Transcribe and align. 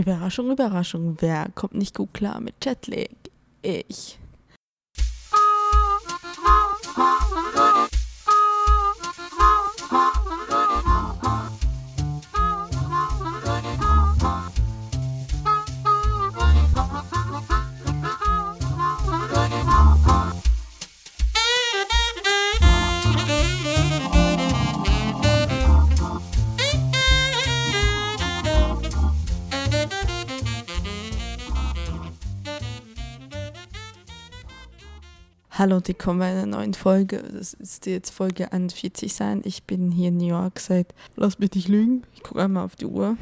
Überraschung, 0.00 0.50
Überraschung, 0.50 1.16
wer 1.20 1.48
kommt 1.54 1.74
nicht 1.74 1.96
gut 1.96 2.14
klar 2.14 2.40
mit 2.40 2.54
Jetlag? 2.64 3.08
Ich. 3.62 4.19
Hallo 35.60 35.76
und 35.76 35.88
willkommen 35.88 36.20
bei 36.20 36.30
einer 36.30 36.46
neuen 36.46 36.72
Folge. 36.72 37.22
Das 37.22 37.52
ist 37.52 37.84
jetzt 37.84 38.08
Folge 38.08 38.50
41 38.50 39.12
sein. 39.12 39.42
Ich 39.44 39.64
bin 39.64 39.92
hier 39.92 40.08
in 40.08 40.16
New 40.16 40.26
York 40.26 40.58
seit, 40.58 40.94
lass 41.16 41.38
mich 41.38 41.52
nicht 41.52 41.68
lügen, 41.68 42.02
ich 42.14 42.22
gucke 42.22 42.40
einmal 42.40 42.64
auf 42.64 42.76
die 42.76 42.86
Uhr, 42.86 43.18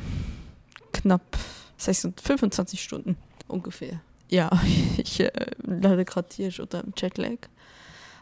knapp 0.93 1.37
25 1.79 2.81
Stunden 2.81 3.17
ungefähr. 3.49 4.01
Ja, 4.29 4.53
ich 4.99 5.19
äh, 5.19 5.33
leide 5.65 6.05
gerade 6.05 6.29
hier 6.31 6.53
unter 6.61 6.85
dem 6.85 6.93
Jetlag. 6.97 7.49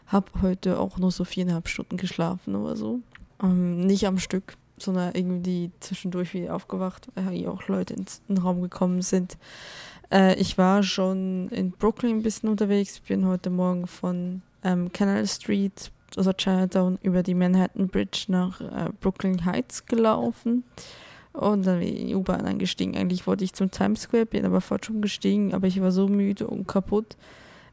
Hab 0.07 0.41
heute 0.41 0.79
auch 0.79 0.97
nur 0.97 1.11
so 1.11 1.23
viereinhalb 1.23 1.67
Stunden 1.67 1.97
geschlafen 1.97 2.55
oder 2.55 2.75
so. 2.75 3.01
Ähm, 3.43 3.85
nicht 3.85 4.07
am 4.07 4.17
Stück, 4.17 4.57
sondern 4.79 5.13
irgendwie 5.13 5.69
zwischendurch 5.79 6.33
wieder 6.33 6.55
aufgewacht, 6.55 7.07
weil 7.13 7.35
hier 7.35 7.51
auch 7.51 7.67
Leute 7.67 7.93
in 7.93 8.07
den 8.27 8.39
Raum 8.39 8.63
gekommen 8.63 9.03
sind. 9.03 9.37
Äh, 10.11 10.35
ich 10.35 10.57
war 10.57 10.83
schon 10.83 11.49
in 11.49 11.71
Brooklyn 11.71 12.17
ein 12.17 12.23
bisschen 12.23 12.49
unterwegs. 12.49 12.95
Ich 12.95 13.01
bin 13.03 13.25
heute 13.25 13.49
Morgen 13.49 13.87
von 13.87 14.41
ähm, 14.63 14.91
Canal 14.91 15.27
Street, 15.27 15.91
also 16.15 16.31
Chinatown, 16.33 16.97
über 17.01 17.23
die 17.23 17.33
Manhattan 17.33 17.87
Bridge 17.87 18.25
nach 18.27 18.61
äh, 18.61 18.89
Brooklyn 19.01 19.45
Heights 19.45 19.85
gelaufen. 19.85 20.63
Und 21.33 21.67
dann 21.67 21.79
bin 21.79 21.87
ich 21.87 22.01
in 22.01 22.07
die 22.07 22.15
U-Bahn 22.15 22.45
eingestiegen. 22.45 22.95
Eigentlich 22.95 23.27
wollte 23.27 23.43
ich 23.43 23.53
zum 23.53 23.69
Times 23.69 24.01
Square, 24.01 24.25
bin 24.25 24.45
aber 24.45 24.61
schon 24.81 25.01
gestiegen, 25.01 25.53
aber 25.53 25.67
ich 25.67 25.79
war 25.81 25.91
so 25.91 26.07
müde 26.07 26.47
und 26.47 26.67
kaputt. 26.67 27.15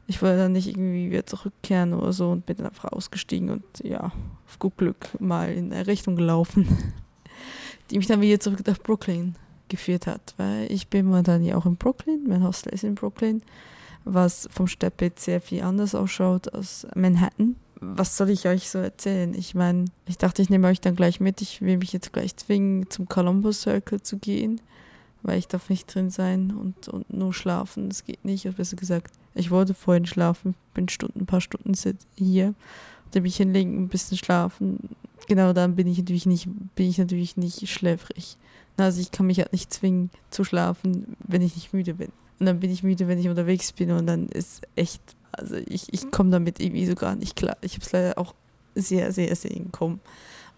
Ich 0.07 0.21
wollte 0.21 0.37
dann 0.37 0.51
nicht 0.51 0.67
irgendwie 0.67 1.09
wieder 1.09 1.25
zurückkehren 1.25 1.93
oder 1.93 2.13
so 2.13 2.29
und 2.29 2.45
bin 2.45 2.57
dann 2.57 2.67
einfach 2.67 2.91
ausgestiegen 2.91 3.49
und 3.49 3.63
ja, 3.83 4.11
auf 4.45 4.59
gut 4.59 4.77
Glück 4.77 5.19
mal 5.19 5.51
in 5.51 5.73
eine 5.73 5.87
Richtung 5.87 6.15
gelaufen, 6.15 6.93
die 7.89 7.97
mich 7.97 8.05
dann 8.05 8.21
wieder 8.21 8.39
zurück 8.39 8.59
nach 8.67 8.77
Brooklyn 8.77 9.35
geführt 9.69 10.07
hat, 10.07 10.33
weil 10.37 10.71
ich 10.71 10.87
bin 10.87 11.05
momentan 11.07 11.43
ja 11.43 11.57
auch 11.57 11.65
in 11.65 11.75
Brooklyn, 11.75 12.25
mein 12.27 12.43
Hostel 12.43 12.73
ist 12.73 12.83
in 12.83 12.95
Brooklyn, 12.95 13.41
was 14.03 14.47
vom 14.51 14.67
Stadtbild 14.67 15.19
sehr 15.19 15.41
viel 15.41 15.63
anders 15.63 15.95
ausschaut 15.95 16.53
als 16.53 16.87
Manhattan. 16.95 17.55
Was 17.81 18.15
soll 18.15 18.29
ich 18.29 18.47
euch 18.47 18.69
so 18.69 18.79
erzählen? 18.79 19.33
Ich 19.33 19.53
meine, 19.53 19.85
ich 20.07 20.17
dachte, 20.17 20.41
ich 20.41 20.49
nehme 20.49 20.67
euch 20.67 20.79
dann 20.79 20.95
gleich 20.95 21.19
mit. 21.19 21.41
Ich 21.41 21.61
will 21.61 21.77
mich 21.77 21.91
jetzt 21.91 22.13
gleich 22.13 22.35
zwingen, 22.37 22.89
zum 22.89 23.09
Columbus 23.09 23.61
Circle 23.61 24.01
zu 24.01 24.17
gehen, 24.17 24.61
weil 25.23 25.39
ich 25.39 25.47
darf 25.47 25.69
nicht 25.69 25.93
drin 25.93 26.09
sein 26.09 26.55
und, 26.55 26.87
und 26.87 27.11
nur 27.11 27.33
schlafen. 27.33 27.89
Das 27.89 28.05
geht 28.05 28.23
nicht. 28.23 28.45
Also 28.45 28.57
besser 28.57 28.75
gesagt, 28.75 29.13
ich 29.33 29.51
wollte 29.51 29.73
vorhin 29.73 30.05
schlafen, 30.05 30.55
bin 30.73 30.87
Stunden, 30.87 31.21
ein 31.21 31.25
paar 31.25 31.41
Stunden 31.41 31.73
hier, 32.15 32.53
dann 33.11 33.23
mich 33.23 33.37
hinlegen, 33.37 33.83
ein 33.83 33.89
bisschen 33.89 34.17
schlafen. 34.17 34.95
Genau 35.27 35.51
dann 35.53 35.75
bin 35.75 35.87
ich 35.87 35.97
natürlich 35.97 36.25
nicht, 36.25 36.47
bin 36.75 36.87
ich 36.87 36.97
natürlich 36.97 37.35
nicht 37.37 37.67
schläfrig. 37.67 38.37
Also 38.77 38.99
ich 38.99 39.11
kann 39.11 39.27
mich 39.27 39.39
halt 39.39 39.53
nicht 39.53 39.73
zwingen 39.73 40.09
zu 40.29 40.43
schlafen, 40.43 41.15
wenn 41.19 41.41
ich 41.41 41.55
nicht 41.55 41.73
müde 41.73 41.93
bin. 41.93 42.11
Und 42.39 42.45
dann 42.45 42.59
bin 42.59 42.71
ich 42.71 42.83
müde, 42.83 43.07
wenn 43.07 43.19
ich 43.19 43.29
unterwegs 43.29 43.71
bin 43.71 43.91
und 43.91 44.07
dann 44.07 44.27
ist 44.27 44.61
echt, 44.75 45.01
also 45.31 45.55
ich, 45.55 45.93
ich 45.93 46.11
komme 46.11 46.31
damit 46.31 46.59
irgendwie 46.59 46.85
so 46.85 46.95
gar 46.95 47.15
nicht 47.15 47.35
klar. 47.35 47.57
Ich 47.61 47.73
habe 47.73 47.85
es 47.85 47.91
leider 47.91 48.17
auch 48.17 48.35
sehr, 48.75 49.13
sehr 49.13 49.33
sehen 49.35 49.71
kommen. 49.71 50.01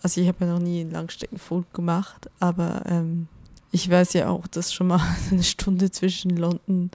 Also 0.02 0.22
ich 0.22 0.28
habe 0.28 0.46
ja 0.46 0.54
noch 0.54 0.60
nie 0.60 0.82
einen 0.82 0.92
Langstreckenflug 0.92 1.72
gemacht, 1.74 2.30
aber 2.40 2.84
ähm, 2.88 3.28
ich 3.72 3.90
weiß 3.90 4.14
ja 4.14 4.30
auch, 4.30 4.48
dass 4.48 4.74
schon 4.74 4.88
mal 4.88 5.02
eine 5.32 5.44
Stunde 5.44 5.92
zwischen 5.92 6.36
London 6.36 6.90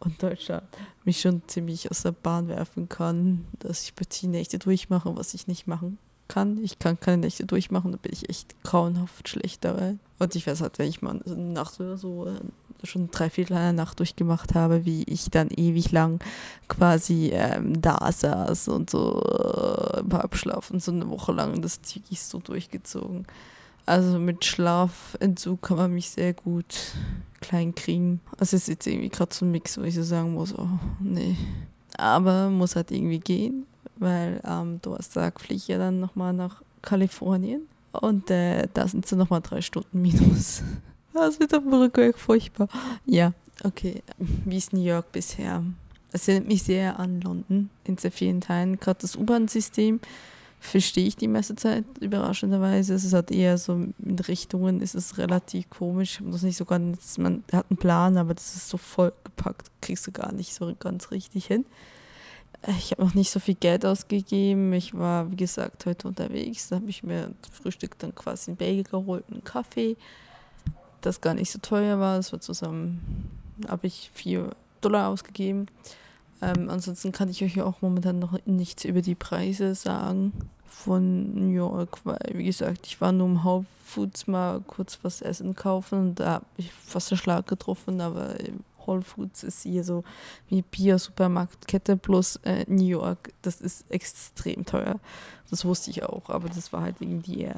und 0.00 0.22
Deutschland 0.22 0.66
mich 1.04 1.20
schon 1.20 1.42
ziemlich 1.46 1.90
aus 1.90 2.02
der 2.02 2.12
Bahn 2.12 2.48
werfen 2.48 2.88
kann, 2.88 3.46
dass 3.60 3.82
ich 3.82 3.94
plötzlich 3.94 4.30
Nächte 4.30 4.58
durchmache, 4.58 5.16
was 5.16 5.34
ich 5.34 5.46
nicht 5.46 5.66
machen 5.68 5.98
kann. 6.28 6.62
Ich 6.62 6.78
kann 6.78 7.00
keine 7.00 7.18
Nächte 7.18 7.46
durchmachen, 7.46 7.92
da 7.92 7.98
bin 7.98 8.12
ich 8.12 8.28
echt 8.28 8.54
grauenhaft 8.62 9.28
schlecht 9.28 9.64
dabei. 9.64 9.96
Und 10.18 10.34
ich 10.34 10.46
weiß 10.46 10.60
halt, 10.60 10.78
wenn 10.78 10.88
ich 10.88 11.02
mal 11.02 11.20
eine 11.24 11.36
Nacht 11.36 11.80
oder 11.80 11.96
so 11.96 12.26
äh, 12.26 12.86
schon 12.86 13.10
drei 13.10 13.30
Viertel 13.30 13.54
einer 13.54 13.72
Nacht 13.72 13.98
durchgemacht 13.98 14.54
habe, 14.54 14.84
wie 14.84 15.04
ich 15.04 15.30
dann 15.30 15.48
ewig 15.48 15.90
lang 15.92 16.20
quasi 16.68 17.30
ähm, 17.32 17.80
da 17.80 18.10
saß 18.10 18.68
und 18.68 18.90
so 18.90 19.20
äh, 19.22 20.00
im 20.00 20.12
Halbschlaf 20.12 20.70
und 20.70 20.82
so 20.82 20.92
eine 20.92 21.08
Woche 21.08 21.32
lang 21.32 21.60
das 21.62 21.80
wirklich 21.94 22.22
so 22.22 22.38
durchgezogen. 22.38 23.26
Also 23.86 24.18
mit 24.18 24.44
Schlafentzug 24.44 25.62
kann 25.62 25.78
man 25.78 25.94
mich 25.94 26.10
sehr 26.10 26.34
gut 26.34 26.92
klein 27.40 27.74
kriegen. 27.74 28.20
Also 28.32 28.56
es 28.56 28.64
ist 28.64 28.68
jetzt 28.68 28.86
irgendwie 28.86 29.08
gerade 29.08 29.34
so 29.34 29.46
ein 29.46 29.50
Mix, 29.50 29.78
wo 29.78 29.82
ich 29.82 29.94
so 29.94 30.02
sagen 30.02 30.34
muss, 30.34 30.56
oh 30.56 30.68
nee. 31.00 31.36
Aber 31.96 32.50
muss 32.50 32.76
halt 32.76 32.90
irgendwie 32.90 33.18
gehen 33.18 33.66
weil 33.98 34.40
am 34.42 34.80
Donnerstag 34.82 35.40
fliege 35.40 35.56
ich 35.56 35.68
ja 35.68 35.78
dann 35.78 36.00
nochmal 36.00 36.32
nach 36.32 36.62
Kalifornien 36.82 37.62
und 37.92 38.30
äh, 38.30 38.68
da 38.72 38.86
sind 38.86 39.04
es 39.04 39.12
nochmal 39.12 39.40
drei 39.40 39.60
Stunden 39.60 40.00
minus. 40.00 40.62
Das 41.14 41.40
wird 41.40 41.52
auf 41.52 41.64
dem 41.64 41.74
Rückweg 41.74 42.16
furchtbar. 42.16 42.68
Ja, 43.04 43.32
okay. 43.64 44.04
Wie 44.18 44.56
ist 44.56 44.72
New 44.72 44.84
York 44.84 45.10
bisher? 45.10 45.64
Es 46.12 46.28
erinnert 46.28 46.46
mich 46.46 46.62
sehr 46.62 47.00
an 47.00 47.20
London 47.20 47.70
in 47.82 47.98
sehr 47.98 48.12
vielen 48.12 48.40
Teilen. 48.40 48.78
Gerade 48.78 49.00
das 49.00 49.16
U-Bahn-System 49.16 49.98
verstehe 50.60 51.06
ich 51.06 51.16
die 51.16 51.28
meiste 51.28 51.56
Zeit 51.56 51.84
überraschenderweise. 52.00 52.94
Es 52.94 53.04
ist 53.04 53.12
halt 53.12 53.30
eher 53.30 53.58
so 53.58 53.74
in 53.74 54.18
Richtungen 54.28 54.80
ist 54.80 54.94
es 54.94 55.18
relativ 55.18 55.70
komisch. 55.70 56.20
Das 56.24 56.42
nicht 56.42 56.56
so 56.56 56.64
ganz, 56.64 57.18
man 57.18 57.44
hat 57.52 57.66
einen 57.70 57.78
Plan, 57.78 58.16
aber 58.16 58.34
das 58.34 58.54
ist 58.54 58.68
so 58.68 58.76
vollgepackt, 58.76 59.70
kriegst 59.80 60.06
du 60.06 60.12
gar 60.12 60.32
nicht 60.32 60.54
so 60.54 60.74
ganz 60.78 61.10
richtig 61.10 61.46
hin. 61.46 61.64
Ich 62.66 62.90
habe 62.90 63.04
noch 63.04 63.14
nicht 63.14 63.30
so 63.30 63.38
viel 63.38 63.54
Geld 63.54 63.86
ausgegeben. 63.86 64.72
Ich 64.72 64.92
war, 64.92 65.30
wie 65.30 65.36
gesagt, 65.36 65.86
heute 65.86 66.08
unterwegs. 66.08 66.68
Da 66.68 66.76
habe 66.76 66.90
ich 66.90 67.02
mir 67.02 67.32
Frühstück 67.52 67.98
dann 67.98 68.14
quasi 68.14 68.50
ein 68.50 68.56
Bagel 68.56 68.82
geholt 68.82 69.24
einen 69.30 69.44
Kaffee, 69.44 69.96
das 71.00 71.20
gar 71.20 71.34
nicht 71.34 71.50
so 71.50 71.60
teuer 71.60 72.00
war. 72.00 72.16
Das 72.16 72.32
war 72.32 72.40
zusammen, 72.40 73.30
habe 73.68 73.86
ich 73.86 74.10
4 74.14 74.50
Dollar 74.80 75.08
ausgegeben. 75.08 75.66
Ähm, 76.42 76.68
ansonsten 76.68 77.12
kann 77.12 77.28
ich 77.28 77.42
euch 77.42 77.60
auch 77.60 77.80
momentan 77.80 78.18
noch 78.18 78.36
nichts 78.44 78.84
über 78.84 79.02
die 79.02 79.14
Preise 79.14 79.74
sagen 79.74 80.32
von 80.66 81.34
New 81.34 81.52
York, 81.52 82.00
weil, 82.04 82.18
wie 82.34 82.44
gesagt, 82.44 82.86
ich 82.86 83.00
war 83.00 83.12
nur 83.12 83.26
im 83.26 83.44
Whole 83.44 83.66
Foods 83.84 84.26
mal 84.26 84.60
kurz 84.60 84.98
was 85.02 85.22
essen 85.22 85.56
kaufen 85.56 85.98
und 85.98 86.20
da 86.20 86.34
habe 86.34 86.44
ich 86.56 86.72
fast 86.72 87.10
einen 87.10 87.18
Schlag 87.18 87.46
getroffen, 87.46 88.00
aber 88.00 88.34
Whole 88.88 89.02
Foods 89.02 89.44
ist 89.44 89.62
hier 89.62 89.84
so 89.84 90.02
wie 90.48 90.62
Bier-Supermarktkette 90.62 91.96
plus 91.96 92.36
äh, 92.42 92.64
New 92.66 92.86
York. 92.86 93.32
Das 93.42 93.60
ist 93.60 93.84
extrem 93.90 94.64
teuer. 94.64 94.98
Das 95.50 95.64
wusste 95.64 95.90
ich 95.90 96.02
auch, 96.02 96.28
aber 96.28 96.48
das 96.48 96.72
war 96.72 96.82
halt 96.82 96.96
irgendwie 97.00 97.44
äh, 97.44 97.54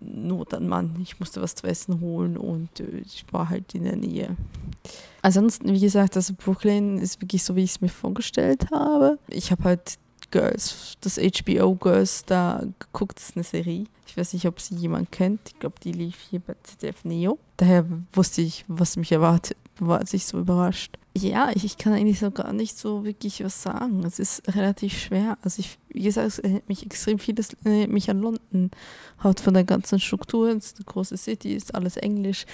Not 0.00 0.54
an 0.54 0.68
Mann. 0.68 0.96
Ich 1.02 1.18
musste 1.18 1.40
was 1.42 1.54
zu 1.54 1.66
essen 1.66 2.00
holen 2.00 2.36
und 2.36 2.80
äh, 2.80 2.98
ich 3.04 3.24
war 3.32 3.48
halt 3.48 3.74
in 3.74 3.84
der 3.84 3.96
Nähe. 3.96 4.36
Ansonsten, 5.22 5.72
wie 5.72 5.80
gesagt, 5.80 6.16
also 6.16 6.34
Brooklyn 6.34 6.98
ist 6.98 7.20
wirklich 7.20 7.42
so, 7.42 7.56
wie 7.56 7.64
ich 7.64 7.70
es 7.70 7.80
mir 7.80 7.88
vorgestellt 7.88 8.70
habe. 8.70 9.18
Ich 9.28 9.50
habe 9.50 9.64
halt 9.64 9.98
Girls, 10.30 10.96
das 11.00 11.18
HBO 11.18 11.74
Girls 11.76 12.24
da 12.24 12.64
geguckt, 12.78 13.18
das 13.18 13.30
ist 13.30 13.36
eine 13.36 13.44
Serie. 13.44 13.84
Ich 14.06 14.16
weiß 14.16 14.32
nicht, 14.32 14.46
ob 14.46 14.60
sie 14.60 14.74
jemand 14.74 15.12
kennt. 15.12 15.40
Ich 15.46 15.58
glaube, 15.58 15.76
die 15.82 15.92
lief 15.92 16.16
hier 16.30 16.40
bei 16.40 16.54
ZDF 16.62 17.04
Neo. 17.04 17.38
Daher 17.56 17.84
wusste 18.12 18.42
ich, 18.42 18.64
was 18.68 18.96
mich 18.96 19.12
erwartet 19.12 19.56
war 19.78 20.06
sich 20.06 20.26
so 20.26 20.38
überrascht. 20.38 20.98
Ja, 21.16 21.50
ich, 21.54 21.64
ich, 21.64 21.78
kann 21.78 21.92
eigentlich 21.92 22.18
so 22.18 22.30
gar 22.30 22.52
nicht 22.52 22.76
so 22.76 23.04
wirklich 23.04 23.42
was 23.44 23.62
sagen. 23.62 24.04
Es 24.04 24.18
ist 24.18 24.42
relativ 24.54 24.98
schwer. 24.98 25.38
Also 25.42 25.60
ich, 25.60 25.78
wie 25.88 26.02
gesagt, 26.02 26.26
es 26.26 26.38
erinnert 26.40 26.68
mich 26.68 26.84
extrem 26.84 27.18
vieles 27.20 27.56
mich 27.64 28.10
an 28.10 28.20
London. 28.20 28.70
Haut 29.22 29.38
von 29.38 29.54
der 29.54 29.64
ganzen 29.64 30.00
Struktur, 30.00 30.48
es 30.48 30.66
ist 30.66 30.76
eine 30.78 30.86
große 30.86 31.16
City, 31.16 31.54
ist 31.54 31.74
alles 31.74 31.96
Englisch. 31.96 32.46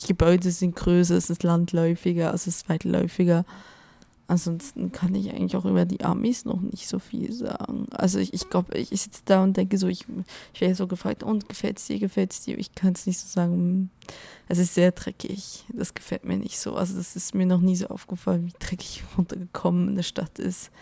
Die 0.00 0.06
Gebäude 0.08 0.50
sind 0.50 0.76
größer, 0.76 1.16
es 1.16 1.28
ist 1.28 1.42
landläufiger, 1.42 2.30
also 2.30 2.48
es 2.48 2.56
ist 2.56 2.68
weitläufiger. 2.70 3.44
Ansonsten 4.28 4.90
kann 4.90 5.14
ich 5.14 5.30
eigentlich 5.30 5.54
auch 5.56 5.64
über 5.64 5.84
die 5.84 6.04
Amis 6.04 6.44
noch 6.44 6.60
nicht 6.60 6.88
so 6.88 6.98
viel 6.98 7.32
sagen. 7.32 7.86
Also 7.92 8.18
ich, 8.18 8.34
ich 8.34 8.50
glaube, 8.50 8.76
ich 8.76 8.88
sitze 8.88 9.22
da 9.24 9.42
und 9.42 9.56
denke 9.56 9.78
so, 9.78 9.86
ich, 9.86 10.04
ich 10.52 10.60
werde 10.60 10.74
so 10.74 10.88
gefragt, 10.88 11.22
und 11.22 11.48
gefällt 11.48 11.78
es 11.78 11.86
dir, 11.86 12.00
gefällt 12.00 12.32
es 12.32 12.40
dir? 12.40 12.58
Ich 12.58 12.74
kann 12.74 12.94
es 12.94 13.06
nicht 13.06 13.20
so 13.20 13.28
sagen. 13.28 13.90
Es 14.48 14.58
ist 14.58 14.74
sehr 14.74 14.90
dreckig. 14.90 15.64
Das 15.72 15.94
gefällt 15.94 16.24
mir 16.24 16.38
nicht 16.38 16.58
so. 16.58 16.74
Also 16.74 16.96
das 16.96 17.14
ist 17.14 17.36
mir 17.36 17.46
noch 17.46 17.60
nie 17.60 17.76
so 17.76 17.86
aufgefallen, 17.86 18.46
wie 18.46 18.52
dreckig 18.58 19.04
runtergekommen 19.16 19.90
eine 19.90 20.02
Stadt 20.02 20.40
ist. 20.40 20.72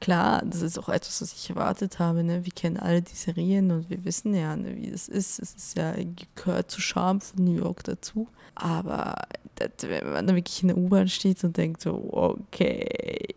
Klar, 0.00 0.42
das 0.44 0.62
ist 0.62 0.78
auch 0.78 0.90
etwas, 0.90 1.22
was 1.22 1.32
ich 1.32 1.50
erwartet 1.50 1.98
habe. 1.98 2.22
Ne? 2.22 2.44
Wir 2.44 2.52
kennen 2.52 2.76
alle 2.76 3.02
die 3.02 3.14
Serien 3.14 3.72
und 3.72 3.90
wir 3.90 4.04
wissen 4.04 4.34
ja, 4.34 4.54
ne, 4.54 4.76
wie 4.76 4.90
das 4.90 5.08
ist. 5.08 5.40
Es 5.40 5.54
ist 5.54 5.76
ja 5.76 5.94
gehört 6.34 6.70
zu 6.70 6.80
Charme 6.80 7.20
von 7.20 7.44
New 7.44 7.54
York 7.54 7.82
dazu. 7.82 8.28
Aber 8.54 9.16
wenn 9.58 10.12
man 10.12 10.26
da 10.26 10.34
wirklich 10.34 10.62
in 10.62 10.68
der 10.68 10.76
U-Bahn 10.76 11.08
steht 11.08 11.42
und 11.44 11.56
denkt 11.56 11.80
so, 11.80 12.08
okay, 12.12 13.34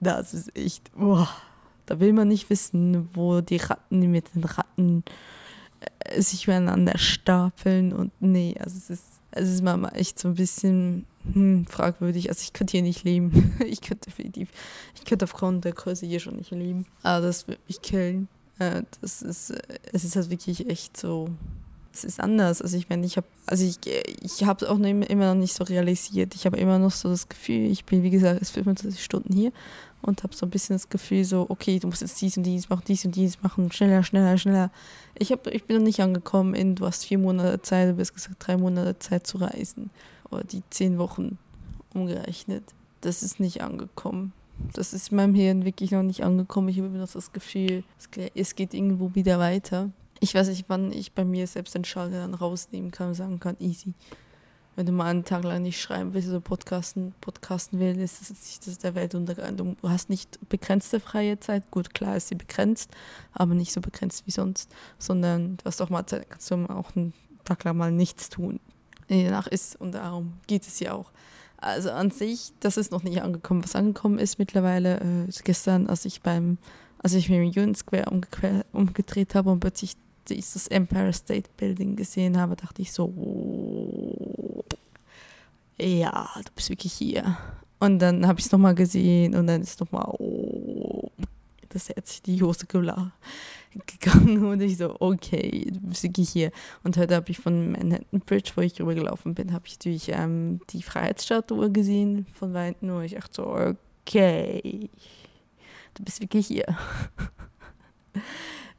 das 0.00 0.34
ist 0.34 0.56
echt, 0.56 0.92
boah, 0.94 1.28
da 1.86 2.00
will 2.00 2.12
man 2.12 2.28
nicht 2.28 2.50
wissen, 2.50 3.08
wo 3.14 3.40
die 3.40 3.56
Ratten 3.56 4.10
mit 4.10 4.34
den 4.34 4.44
Ratten 4.44 5.04
äh, 6.00 6.20
sich 6.20 6.46
miteinander 6.46 6.98
stapeln 6.98 7.92
und 7.92 8.12
nee, 8.20 8.54
also 8.58 8.76
es 8.76 8.90
ist, 8.90 9.06
es 9.30 9.50
ist 9.50 9.62
manchmal 9.62 9.96
echt 9.96 10.18
so 10.18 10.28
ein 10.28 10.34
bisschen 10.34 11.06
hm, 11.32 11.66
fragwürdig. 11.66 12.28
Also 12.28 12.42
ich 12.42 12.52
könnte 12.52 12.72
hier 12.72 12.82
nicht 12.82 13.04
leben. 13.04 13.56
ich 13.66 13.80
könnte 13.80 14.10
definitiv, 14.10 14.50
ich 14.94 15.04
könnte 15.04 15.24
aufgrund 15.24 15.64
der 15.64 15.72
Größe 15.72 16.06
hier 16.06 16.20
schon 16.20 16.36
nicht 16.36 16.50
leben. 16.50 16.86
Aber 17.02 17.26
das 17.26 17.48
wird 17.48 17.58
mich 17.66 17.82
killen. 17.82 18.28
Äh, 18.58 18.82
das 19.00 19.22
ist, 19.22 19.52
es 19.92 20.04
ist 20.04 20.16
halt 20.16 20.30
wirklich 20.30 20.68
echt 20.68 20.96
so, 20.96 21.28
es 21.94 22.04
ist 22.04 22.20
anders. 22.20 22.60
Also 22.60 22.76
ich 22.76 22.88
meine, 22.88 23.06
ich 23.06 23.16
habe, 23.16 23.26
also 23.46 23.64
ich, 23.64 23.78
ich 24.20 24.44
habe 24.44 24.64
es 24.64 24.70
auch 24.70 24.78
immer 24.78 25.34
noch 25.34 25.40
nicht 25.40 25.54
so 25.54 25.64
realisiert. 25.64 26.34
Ich 26.34 26.44
habe 26.44 26.56
immer 26.56 26.78
noch 26.78 26.90
so 26.90 27.08
das 27.08 27.28
Gefühl, 27.28 27.70
ich 27.70 27.84
bin 27.84 28.02
wie 28.02 28.10
gesagt 28.10 28.40
erst 28.40 28.52
25 28.52 29.02
Stunden 29.02 29.32
hier 29.32 29.52
und 30.02 30.22
habe 30.22 30.34
so 30.34 30.44
ein 30.44 30.50
bisschen 30.50 30.74
das 30.74 30.88
Gefühl 30.88 31.24
so, 31.24 31.46
okay, 31.48 31.78
du 31.78 31.86
musst 31.86 32.02
jetzt 32.02 32.20
dies 32.20 32.36
und 32.36 32.42
dies 32.42 32.68
machen, 32.68 32.82
dies 32.86 33.04
und 33.04 33.14
dies 33.14 33.42
machen, 33.42 33.70
schneller, 33.72 34.02
schneller, 34.02 34.36
schneller. 34.36 34.70
Ich, 35.16 35.32
hab, 35.32 35.46
ich 35.46 35.64
bin 35.64 35.76
noch 35.78 35.84
nicht 35.84 36.00
angekommen 36.00 36.54
in, 36.54 36.74
du 36.74 36.84
hast 36.84 37.04
vier 37.04 37.18
Monate 37.18 37.62
Zeit, 37.62 37.88
du 37.88 37.94
bist 37.94 38.12
gesagt 38.12 38.36
drei 38.40 38.56
Monate 38.56 38.98
Zeit 38.98 39.26
zu 39.26 39.38
reisen. 39.38 39.90
Oder 40.30 40.44
die 40.44 40.62
zehn 40.70 40.98
Wochen 40.98 41.38
umgerechnet. 41.94 42.64
Das 43.02 43.22
ist 43.22 43.38
nicht 43.38 43.62
angekommen. 43.62 44.32
Das 44.72 44.92
ist 44.92 45.10
in 45.10 45.16
meinem 45.16 45.34
Hirn 45.34 45.64
wirklich 45.64 45.92
noch 45.92 46.02
nicht 46.02 46.24
angekommen. 46.24 46.68
Ich 46.68 46.78
habe 46.78 46.88
immer 46.88 46.98
noch 46.98 47.12
das 47.12 47.32
Gefühl, 47.32 47.84
es 48.34 48.54
geht 48.56 48.74
irgendwo 48.74 49.14
wieder 49.14 49.38
weiter. 49.38 49.90
Ich 50.24 50.34
weiß 50.34 50.48
nicht, 50.48 50.64
wann 50.68 50.90
ich 50.90 51.12
bei 51.12 51.24
mir 51.24 51.46
selbst 51.46 51.74
den 51.74 51.84
Schalter 51.84 52.20
dann 52.20 52.32
rausnehmen 52.32 52.90
kann 52.90 53.08
und 53.08 53.14
sagen 53.14 53.40
kann, 53.40 53.56
easy 53.58 53.94
wenn 54.76 54.86
du 54.86 54.92
mal 54.92 55.06
einen 55.06 55.24
Tag 55.24 55.44
lang 55.44 55.62
nicht 55.62 55.80
schreiben 55.80 56.14
willst 56.14 56.28
oder 56.28 56.40
podcasten, 56.40 57.14
podcasten 57.20 57.78
willst, 57.78 58.00
ist 58.00 58.30
das 58.30 58.30
nicht 58.30 58.66
das 58.66 58.78
der 58.78 58.94
Weltuntergang. 58.94 59.56
Du 59.56 59.76
hast 59.84 60.10
nicht 60.10 60.38
begrenzte 60.48 61.00
freie 61.00 61.38
Zeit. 61.38 61.70
Gut, 61.70 61.94
klar 61.94 62.16
ist 62.16 62.28
sie 62.28 62.34
begrenzt, 62.34 62.90
aber 63.32 63.54
nicht 63.54 63.72
so 63.72 63.80
begrenzt 63.80 64.26
wie 64.26 64.32
sonst, 64.32 64.70
sondern 64.98 65.58
du 65.58 65.64
hast 65.64 65.80
auch 65.80 65.90
mal 65.90 66.06
Zeit, 66.06 66.28
kannst 66.28 66.50
du 66.50 66.66
auch 66.70 66.96
einen 66.96 67.12
Tag 67.44 67.64
lang 67.64 67.76
mal 67.76 67.92
nichts 67.92 68.28
tun. 68.30 68.58
Je 69.08 69.30
nach 69.30 69.46
ist 69.46 69.76
und 69.80 69.92
darum 69.92 70.34
geht 70.46 70.66
es 70.66 70.80
ja 70.80 70.92
auch. 70.94 71.12
Also 71.58 71.90
an 71.90 72.10
sich, 72.10 72.52
das 72.60 72.76
ist 72.76 72.90
noch 72.90 73.04
nicht 73.04 73.22
angekommen. 73.22 73.62
Was 73.62 73.76
angekommen 73.76 74.18
ist 74.18 74.38
mittlerweile, 74.38 75.00
äh, 75.00 75.32
gestern, 75.44 75.86
als 75.86 76.04
ich 76.04 76.20
beim, 76.20 76.58
als 76.98 77.14
ich 77.14 77.28
mir 77.28 77.36
im 77.42 77.48
Union 77.48 77.74
Square 77.74 78.10
umgedreht 78.72 79.34
habe 79.34 79.50
und 79.50 79.60
plötzlich 79.60 79.96
dieses 80.28 80.68
Empire 80.68 81.12
State 81.12 81.50
Building 81.56 81.96
gesehen 81.96 82.38
habe, 82.38 82.56
dachte 82.56 82.82
ich 82.82 82.92
so, 82.92 83.12
ja, 85.78 86.28
du 86.36 86.52
bist 86.54 86.70
wirklich 86.70 86.92
hier. 86.92 87.36
Und 87.80 87.98
dann 87.98 88.26
habe 88.26 88.38
ich 88.38 88.46
es 88.46 88.52
nochmal 88.52 88.74
gesehen 88.74 89.34
und 89.34 89.46
dann 89.46 89.60
ist 89.60 89.80
nochmal, 89.80 90.06
oh, 90.18 91.10
das 91.68 91.88
hat 91.90 92.06
sich 92.06 92.22
die 92.22 92.40
Hose 92.42 92.66
gegangen 92.66 94.44
und 94.46 94.60
ich 94.62 94.76
so, 94.76 94.96
okay, 95.00 95.66
du 95.70 95.80
bist 95.80 96.04
wirklich 96.04 96.30
hier. 96.30 96.52
Und 96.84 96.96
heute 96.96 97.16
habe 97.16 97.30
ich 97.30 97.38
von 97.38 97.72
Manhattan 97.72 98.20
Bridge, 98.20 98.52
wo 98.54 98.60
ich 98.60 98.80
rübergelaufen 98.80 99.34
bin, 99.34 99.52
habe 99.52 99.66
ich 99.66 99.74
natürlich 99.74 100.08
ähm, 100.10 100.60
die 100.70 100.82
Freiheitsstatue 100.82 101.70
gesehen 101.72 102.26
von 102.32 102.54
Weitem 102.54 102.90
und 102.90 103.04
ich 103.04 103.14
dachte 103.14 103.34
so, 103.34 103.74
okay, 104.06 104.88
du 105.94 106.04
bist 106.04 106.20
wirklich 106.20 106.46
hier 106.46 106.66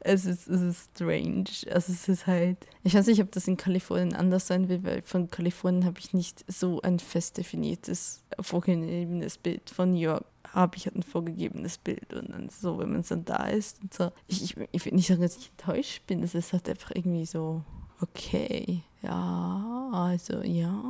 es 0.00 0.24
ist, 0.24 0.46
es 0.48 0.60
ist 0.60 0.90
strange. 0.94 1.44
Also 1.70 1.92
es 1.92 2.08
ist 2.08 2.26
halt. 2.26 2.58
Ich 2.84 2.94
weiß 2.94 3.06
nicht, 3.06 3.20
ob 3.20 3.32
das 3.32 3.48
in 3.48 3.56
Kalifornien 3.56 4.14
anders 4.14 4.46
sein 4.46 4.68
will, 4.68 4.84
weil 4.84 5.02
von 5.02 5.30
Kalifornien 5.30 5.84
habe 5.84 5.98
ich 5.98 6.12
nicht 6.12 6.44
so 6.50 6.80
ein 6.82 6.98
fest 6.98 7.38
definiertes, 7.38 8.22
vorgegebenes 8.40 9.38
Bild. 9.38 9.70
Von 9.70 9.92
New 9.92 10.00
York 10.00 10.24
habe 10.52 10.76
ich 10.76 10.86
halt 10.86 10.96
ein 10.96 11.02
vorgegebenes 11.02 11.78
Bild 11.78 12.14
und 12.14 12.30
dann 12.30 12.48
so, 12.48 12.78
wenn 12.78 12.92
man 12.92 13.04
dann 13.08 13.24
da 13.24 13.46
ist 13.46 13.82
und 13.82 13.92
so. 13.92 14.12
Ich, 14.26 14.42
ich, 14.42 14.56
ich 14.72 14.84
will 14.84 14.94
nicht 14.94 15.08
sagen, 15.08 15.22
dass 15.22 15.36
ich 15.36 15.50
enttäuscht 15.50 16.06
bin. 16.06 16.22
Es 16.22 16.34
ist 16.34 16.52
halt 16.52 16.68
einfach 16.68 16.92
irgendwie 16.94 17.26
so, 17.26 17.62
okay, 18.00 18.82
ja, 19.02 19.90
also 19.92 20.42
ja. 20.42 20.82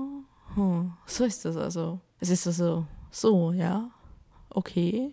Hm, 0.54 0.92
so 1.06 1.24
ist 1.24 1.44
das 1.44 1.56
also. 1.56 2.00
Es 2.20 2.30
ist 2.30 2.46
also 2.46 2.86
so, 3.10 3.52
ja, 3.52 3.90
okay. 4.50 5.12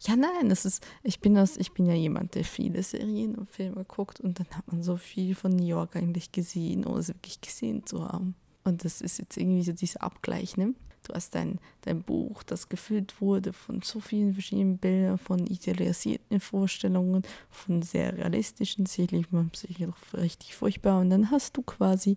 Ja, 0.00 0.16
nein, 0.16 0.48
das 0.48 0.64
ist, 0.64 0.86
ich 1.02 1.20
bin 1.20 1.34
das, 1.34 1.56
ich 1.56 1.72
bin 1.72 1.86
ja 1.86 1.94
jemand, 1.94 2.34
der 2.34 2.44
viele 2.44 2.82
Serien 2.82 3.34
und 3.34 3.50
Filme 3.50 3.84
guckt 3.84 4.20
und 4.20 4.38
dann 4.38 4.46
hat 4.50 4.70
man 4.70 4.82
so 4.82 4.96
viel 4.96 5.34
von 5.34 5.52
New 5.52 5.66
York 5.66 5.96
eigentlich 5.96 6.32
gesehen, 6.32 6.84
ohne 6.86 7.00
es 7.00 7.08
wirklich 7.08 7.40
gesehen 7.40 7.86
zu 7.86 8.04
haben. 8.04 8.34
Und 8.64 8.84
das 8.84 9.00
ist 9.00 9.18
jetzt 9.18 9.36
irgendwie 9.36 9.62
so 9.62 9.72
dieser 9.72 10.02
Abgleich, 10.02 10.56
ne? 10.56 10.74
Du 11.06 11.14
hast 11.14 11.36
dein, 11.36 11.60
dein 11.82 12.02
Buch, 12.02 12.42
das 12.42 12.68
gefüllt 12.68 13.20
wurde 13.20 13.52
von 13.52 13.80
so 13.82 14.00
vielen 14.00 14.32
verschiedenen 14.32 14.78
Bildern, 14.78 15.18
von 15.18 15.46
idealisierten 15.46 16.40
Vorstellungen, 16.40 17.22
von 17.48 17.82
sehr 17.82 18.16
realistischen, 18.16 18.86
sicherlich 18.86 19.26
sicher 19.54 19.86
noch 19.86 19.96
richtig 20.14 20.56
furchtbar. 20.56 21.00
Und 21.00 21.10
dann 21.10 21.30
hast 21.30 21.56
du 21.56 21.62
quasi 21.62 22.16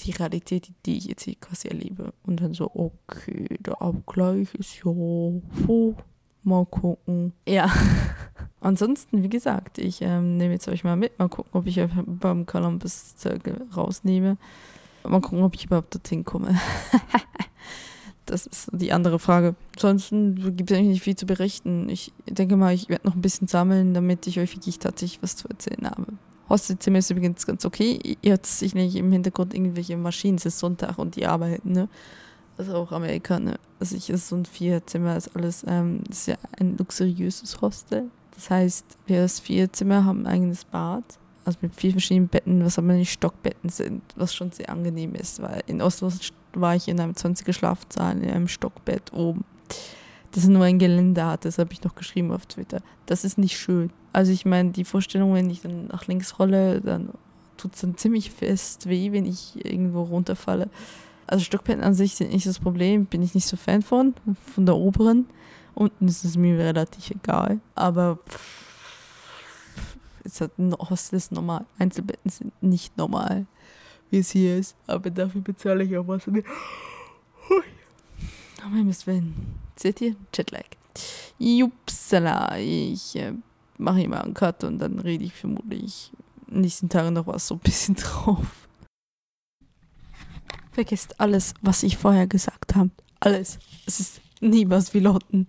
die 0.00 0.12
Realität, 0.12 0.72
die 0.86 0.96
ich 0.96 1.04
jetzt 1.04 1.24
hier 1.24 1.34
quasi 1.34 1.68
erlebe. 1.68 2.14
Und 2.22 2.40
dann 2.40 2.54
so, 2.54 2.70
okay, 2.74 3.48
der 3.60 3.82
Abgleich 3.82 4.54
ist 4.54 4.78
ja, 4.78 4.86
oh, 4.86 5.94
Mal 6.44 6.66
gucken. 6.66 7.32
Ja. 7.46 7.70
Ansonsten, 8.60 9.22
wie 9.22 9.28
gesagt, 9.28 9.78
ich 9.78 10.02
ähm, 10.02 10.36
nehme 10.36 10.54
jetzt 10.54 10.68
euch 10.68 10.84
mal 10.84 10.96
mit. 10.96 11.18
Mal 11.18 11.28
gucken, 11.28 11.50
ob 11.52 11.66
ich 11.66 11.80
beim 12.06 12.46
Columbus 12.46 13.14
rausnehme. 13.76 14.36
Mal 15.04 15.20
gucken, 15.20 15.42
ob 15.42 15.54
ich 15.54 15.64
überhaupt 15.64 15.94
dorthin 15.94 16.24
komme. 16.24 16.58
das 18.26 18.46
ist 18.46 18.70
die 18.72 18.92
andere 18.92 19.18
Frage. 19.18 19.56
Ansonsten 19.74 20.56
gibt 20.56 20.70
es 20.70 20.76
eigentlich 20.76 20.90
nicht 20.90 21.02
viel 21.02 21.16
zu 21.16 21.26
berichten. 21.26 21.88
Ich 21.88 22.12
denke 22.28 22.56
mal, 22.56 22.72
ich 22.72 22.88
werde 22.88 23.06
noch 23.06 23.14
ein 23.14 23.22
bisschen 23.22 23.48
sammeln, 23.48 23.94
damit 23.94 24.26
ich 24.26 24.38
euch 24.38 24.54
wirklich 24.54 24.78
tatsächlich 24.78 25.22
was 25.22 25.36
zu 25.36 25.48
erzählen 25.48 25.90
habe. 25.90 26.06
Hostelzimmer 26.48 26.98
ist 26.98 27.10
übrigens 27.10 27.46
ganz 27.46 27.64
okay. 27.64 28.16
Ihr 28.20 28.32
hört 28.32 28.46
sicherlich 28.46 28.96
im 28.96 29.10
Hintergrund 29.10 29.54
irgendwelche 29.54 29.96
Maschinen. 29.96 30.36
Es 30.36 30.46
ist 30.46 30.58
Sonntag 30.58 30.98
und 30.98 31.16
die 31.16 31.26
arbeiten, 31.26 31.72
ne? 31.72 31.88
Also 32.58 32.76
auch 32.76 32.92
Amerika, 32.92 33.38
ne? 33.38 33.58
Also 33.80 33.96
ich 33.96 34.10
ist 34.10 34.28
so 34.28 34.36
ein 34.36 34.44
Vierzimmer, 34.44 35.16
ist 35.16 35.34
alles, 35.34 35.64
ähm, 35.66 36.02
ist 36.08 36.28
ja 36.28 36.36
ein 36.58 36.76
luxuriöses 36.76 37.60
Hostel. 37.60 38.10
Das 38.34 38.50
heißt, 38.50 38.98
wir 39.06 39.22
als 39.22 39.40
Vierzimmer 39.40 40.04
haben 40.04 40.26
ein 40.26 40.34
eigenes 40.34 40.64
Bad, 40.64 41.04
also 41.44 41.58
mit 41.62 41.74
vier 41.74 41.92
verschiedenen 41.92 42.28
Betten, 42.28 42.64
was 42.64 42.78
aber 42.78 42.92
nicht 42.92 43.12
Stockbetten 43.12 43.70
sind, 43.70 44.02
was 44.16 44.34
schon 44.34 44.52
sehr 44.52 44.70
angenehm 44.70 45.14
ist, 45.14 45.42
weil 45.42 45.62
in 45.66 45.82
Oslo 45.82 46.10
war 46.54 46.76
ich 46.76 46.88
in 46.88 47.00
einem 47.00 47.12
20er 47.12 47.52
Schlafsaal 47.52 48.18
in 48.18 48.30
einem 48.30 48.48
Stockbett 48.48 49.12
oben. 49.12 49.44
Das 50.32 50.46
nur 50.46 50.64
ein 50.64 50.78
Geländer 50.78 51.26
hat, 51.26 51.44
das 51.44 51.58
habe 51.58 51.72
ich 51.72 51.82
noch 51.82 51.94
geschrieben 51.94 52.32
auf 52.32 52.46
Twitter. 52.46 52.80
Das 53.06 53.24
ist 53.24 53.36
nicht 53.36 53.58
schön. 53.58 53.90
Also 54.12 54.32
ich 54.32 54.46
meine, 54.46 54.70
die 54.70 54.84
Vorstellung, 54.84 55.34
wenn 55.34 55.50
ich 55.50 55.60
dann 55.60 55.88
nach 55.88 56.06
links 56.06 56.38
rolle, 56.38 56.80
dann 56.80 57.10
tut 57.58 57.74
es 57.74 57.82
dann 57.82 57.96
ziemlich 57.96 58.30
fest 58.30 58.88
weh, 58.88 59.12
wenn 59.12 59.26
ich 59.26 59.62
irgendwo 59.64 60.02
runterfalle. 60.02 60.68
Also 61.26 61.44
Stockbetten 61.44 61.82
an 61.82 61.94
sich 61.94 62.14
sind 62.14 62.32
nicht 62.32 62.46
das 62.46 62.58
Problem, 62.58 63.06
bin 63.06 63.22
ich 63.22 63.34
nicht 63.34 63.46
so 63.46 63.56
Fan 63.56 63.82
von, 63.82 64.14
von 64.54 64.66
der 64.66 64.76
oberen. 64.76 65.26
Unten 65.74 66.08
ist 66.08 66.24
es 66.24 66.36
mir 66.36 66.58
relativ 66.58 67.10
egal. 67.10 67.60
Aber 67.74 68.18
es 70.24 70.40
hat 70.40 70.58
ein 70.58 70.74
Hostel 70.74 71.16
ist 71.16 71.32
normal. 71.32 71.64
Einzelbetten 71.78 72.30
sind 72.30 72.62
nicht 72.62 72.96
normal, 72.96 73.46
wie 74.10 74.18
es 74.18 74.30
hier 74.30 74.58
ist. 74.58 74.76
Aber 74.86 75.10
dafür 75.10 75.40
bezahle 75.40 75.84
ich 75.84 75.96
auch 75.96 76.06
was. 76.06 76.26
Oh 78.64 78.68
mein 78.70 78.94
Willen. 79.06 79.34
Seht 79.76 80.00
ihr? 80.00 80.14
Jetlag. 80.34 80.66
Jupsala. 81.38 82.58
Ich 82.58 83.16
äh, 83.16 83.32
mache 83.78 83.98
hier 83.98 84.08
mal 84.08 84.20
einen 84.20 84.34
Cut 84.34 84.62
und 84.64 84.78
dann 84.78 84.98
rede 84.98 85.24
ich 85.24 85.32
vermutlich 85.32 86.12
nächsten 86.46 86.88
Tagen 86.88 87.14
noch 87.14 87.26
was 87.26 87.48
so 87.48 87.54
ein 87.56 87.60
bisschen 87.60 87.94
drauf. 87.96 88.61
Vergesst 90.72 91.20
alles, 91.20 91.54
was 91.60 91.82
ich 91.82 91.98
vorher 91.98 92.26
gesagt 92.26 92.74
habe. 92.74 92.90
Alles. 93.20 93.58
Es 93.86 94.00
ist 94.00 94.20
nie 94.40 94.68
was 94.68 94.94
wie 94.94 95.00
Lotten. 95.00 95.46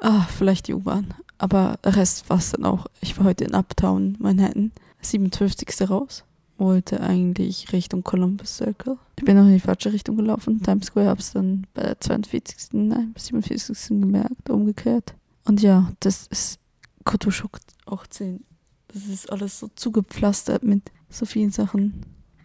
Ah, 0.00 0.26
vielleicht 0.36 0.68
die 0.68 0.74
U-Bahn. 0.74 1.14
Aber 1.38 1.78
Rest 1.84 2.28
war 2.30 2.38
es 2.38 2.52
dann 2.52 2.64
auch. 2.64 2.86
Ich 3.00 3.18
war 3.18 3.24
heute 3.24 3.44
in 3.44 3.54
Uptown, 3.54 4.16
Manhattan. 4.18 4.72
57. 5.00 5.90
raus. 5.90 6.24
Wollte 6.58 7.00
eigentlich 7.00 7.72
Richtung 7.72 8.02
Columbus 8.02 8.56
Circle. 8.56 8.96
Ich 9.18 9.24
bin 9.24 9.36
noch 9.36 9.44
in 9.44 9.52
die 9.52 9.60
falsche 9.60 9.92
Richtung 9.92 10.16
gelaufen. 10.16 10.62
Times 10.62 10.86
Square 10.86 11.08
hab's 11.08 11.32
dann 11.32 11.66
bei 11.74 11.82
der 11.82 12.00
42. 12.00 12.72
Nein, 12.72 13.14
47. 13.16 13.88
gemerkt, 14.00 14.48
umgekehrt. 14.48 15.14
Und 15.44 15.60
ja, 15.62 15.92
das 16.00 16.26
ist 16.28 16.58
Kotoschock 17.04 17.58
18. 17.86 18.44
Das 18.88 19.06
ist 19.06 19.30
alles 19.30 19.58
so 19.58 19.68
zugepflastert 19.74 20.62
mit 20.62 20.90
so 21.10 21.26
vielen 21.26 21.50
Sachen. 21.50 22.02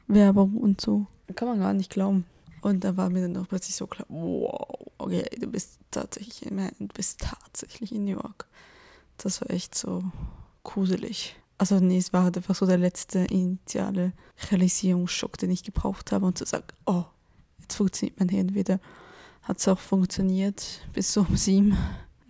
Werbung 0.07 0.57
und 0.57 0.81
so. 0.81 1.07
Kann 1.35 1.47
man 1.47 1.59
gar 1.59 1.73
nicht 1.73 1.89
glauben. 1.89 2.25
Und 2.61 2.83
da 2.83 2.95
war 2.95 3.09
mir 3.09 3.21
dann 3.21 3.38
auch 3.38 3.47
plötzlich 3.47 3.75
so 3.75 3.88
klar, 3.88 4.05
wow, 4.09 4.79
okay, 5.00 5.25
du 5.39 5.47
bist 5.47 5.79
tatsächlich 5.89 6.45
in 6.45 6.57
du 6.57 6.88
bist 6.88 7.19
tatsächlich 7.19 7.91
in 7.91 8.05
New 8.05 8.11
York. 8.11 8.47
Das 9.17 9.41
war 9.41 9.50
echt 9.50 9.75
so 9.75 10.03
gruselig. 10.63 11.35
Also 11.57 11.79
nee, 11.79 11.97
es 11.97 12.13
war 12.13 12.23
halt 12.23 12.38
einfach 12.38 12.55
so 12.55 12.65
der 12.65 12.77
letzte 12.77 13.19
initiale 13.19 14.13
Realisierungsschock, 14.50 15.38
den 15.38 15.51
ich 15.51 15.63
gebraucht 15.63 16.11
habe 16.11 16.25
und 16.25 16.38
zu 16.38 16.45
sagen, 16.45 16.65
oh, 16.85 17.03
jetzt 17.59 17.75
funktioniert 17.75 18.19
mein 18.19 18.29
Hirn 18.29 18.55
wieder. 18.55 18.79
Hat 19.43 19.57
es 19.57 19.67
auch 19.67 19.79
funktioniert 19.79 20.81
bis 20.93 21.13
so 21.13 21.21
um 21.21 21.35
sieben. 21.38 21.77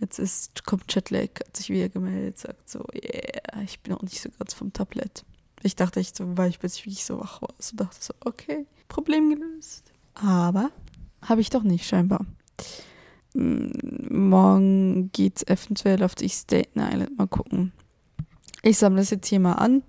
Jetzt 0.00 0.18
ist, 0.18 0.64
kommt 0.64 0.92
Jetlag, 0.92 1.28
hat 1.46 1.56
sich 1.56 1.70
wieder 1.70 1.88
gemeldet, 1.88 2.38
sagt 2.38 2.68
so, 2.68 2.84
yeah, 2.94 3.62
ich 3.62 3.80
bin 3.80 3.94
auch 3.94 4.02
nicht 4.02 4.20
so 4.20 4.28
ganz 4.38 4.52
vom 4.52 4.72
Tablet. 4.72 5.24
Ich 5.62 5.76
dachte 5.76 6.00
echt 6.00 6.16
so, 6.16 6.36
weil 6.36 6.50
ich 6.50 6.58
plötzlich 6.58 6.86
wirklich 6.86 7.04
so 7.04 7.20
wach 7.20 7.40
war, 7.40 7.54
so 7.58 7.76
dachte 7.76 7.96
so, 8.00 8.12
okay, 8.24 8.66
Problem 8.92 9.30
gelöst. 9.30 9.90
Aber 10.12 10.70
habe 11.22 11.40
ich 11.40 11.48
doch 11.48 11.62
nicht 11.62 11.86
scheinbar. 11.86 12.26
Morgen 13.32 15.10
geht 15.12 15.38
es 15.38 15.46
eventuell 15.46 16.02
auf 16.02 16.14
die 16.14 16.28
Staten 16.28 16.78
Island 16.78 17.16
mal 17.16 17.26
gucken. 17.26 17.72
Ich 18.62 18.76
sammle 18.76 19.00
das 19.00 19.08
jetzt 19.08 19.28
hier 19.28 19.40
mal 19.40 19.54
an 19.54 19.82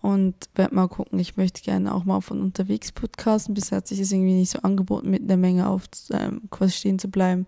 und 0.00 0.34
werde 0.54 0.74
mal 0.74 0.88
gucken. 0.88 1.18
Ich 1.18 1.36
möchte 1.36 1.60
gerne 1.60 1.94
auch 1.94 2.04
mal 2.04 2.22
von 2.22 2.40
unterwegs 2.40 2.90
podcasten. 2.90 3.52
Bisher 3.52 3.76
hat 3.76 3.88
sich 3.88 3.98
das 3.98 4.10
irgendwie 4.10 4.32
nicht 4.32 4.52
so 4.52 4.60
angeboten, 4.60 5.10
mit 5.10 5.24
einer 5.24 5.36
Menge 5.36 5.68
auf 5.68 5.82
ähm, 6.10 6.48
quasi 6.50 6.72
stehen 6.72 6.98
zu 6.98 7.10
bleiben, 7.10 7.46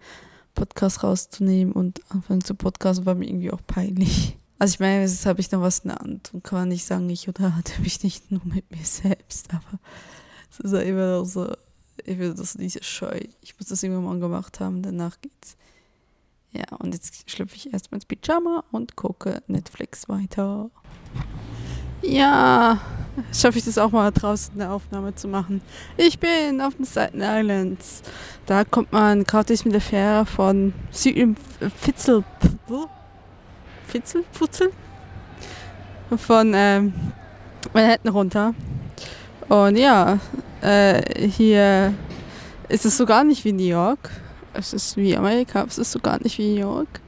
Podcast 0.55 1.03
rauszunehmen 1.03 1.73
und 1.73 2.03
anfangen 2.11 2.45
zu 2.45 2.55
podcasten, 2.55 3.07
war 3.07 3.15
mir 3.15 3.27
irgendwie 3.27 3.53
auch 3.53 3.63
peinlich. 3.67 4.37
Also 4.59 4.75
ich 4.75 4.81
meine, 4.81 5.01
jetzt 5.01 5.25
habe 5.25 5.41
ich 5.41 5.51
noch 5.51 5.63
was 5.63 5.79
in 5.79 5.89
der 5.89 5.99
Hand 5.99 6.35
und 6.35 6.45
kann 6.45 6.69
nicht 6.69 6.85
sagen, 6.85 7.09
ich 7.09 7.27
unterhalte 7.27 7.73
mich 7.81 8.03
nicht 8.03 8.31
nur 8.31 8.43
mit 8.45 8.71
mir 8.71 8.85
selbst, 8.85 9.49
aber 9.55 9.79
es 10.59 10.61
ist 10.61 10.73
ja 10.73 10.81
immer 10.81 11.19
noch 11.19 11.25
so, 11.25 11.53
ich 12.05 12.19
will 12.19 12.35
das 12.35 12.55
diese 12.55 12.83
Scheu. 12.83 13.21
Ich 13.41 13.59
muss 13.59 13.69
das 13.69 13.83
irgendwann 13.83 14.05
mal 14.05 14.21
gemacht 14.21 14.61
haben, 14.61 14.83
danach 14.83 15.21
geht's. 15.21 15.57
Ja, 16.53 16.77
und 16.79 16.95
jetzt 16.95 17.29
schlüpfe 17.29 17.57
ich 17.57 17.73
erstmal 17.73 17.97
ins 17.97 18.07
Pyjama 18.07 18.63
und 18.71 18.95
gucke 18.95 19.43
Netflix 19.49 20.09
weiter. 20.09 20.71
Ja, 22.03 22.81
schaffe 23.33 23.59
ich 23.59 23.65
das 23.65 23.79
auch 23.79 23.91
mal 23.91 24.13
draußen 24.13 24.55
eine 24.55 24.71
Aufnahme 24.71 25.15
zu 25.15 25.27
machen. 25.27 25.63
Ich 25.97 26.19
bin 26.21 26.61
auf 26.61 26.77
den 26.77 26.85
Staten 26.85 27.21
Islands. 27.21 28.03
Da 28.47 28.65
kommt 28.65 28.93
man 28.93 29.25
gratis 29.25 29.65
mit 29.65 29.75
der 29.75 29.81
Fähre 29.81 30.27
von 30.27 30.73
Süd 30.91 31.37
Fitzel. 31.77 32.23
Fitzel? 33.89 34.25
Futzel? 34.31 34.71
Von 36.17 36.53
ähm, 36.55 36.93
Manhattan 37.73 38.13
runter. 38.13 38.55
Und 39.49 39.77
ja, 39.77 40.19
äh, 40.63 41.29
hier 41.29 41.93
ist 42.69 42.85
es 42.85 42.97
so 42.97 43.05
gar 43.05 43.25
nicht 43.25 43.45
wie 43.45 43.53
New 43.53 43.65
York. 43.65 44.11
Es 44.55 44.73
ist 44.73 44.97
wie 44.97 45.17
Amerika, 45.17 45.65
es 45.69 45.79
ist 45.79 45.93
so 45.93 45.99
gar 45.99 46.23
nicht 46.23 46.39
wie 46.39 46.55
New 46.55 46.61
York. 46.61 47.01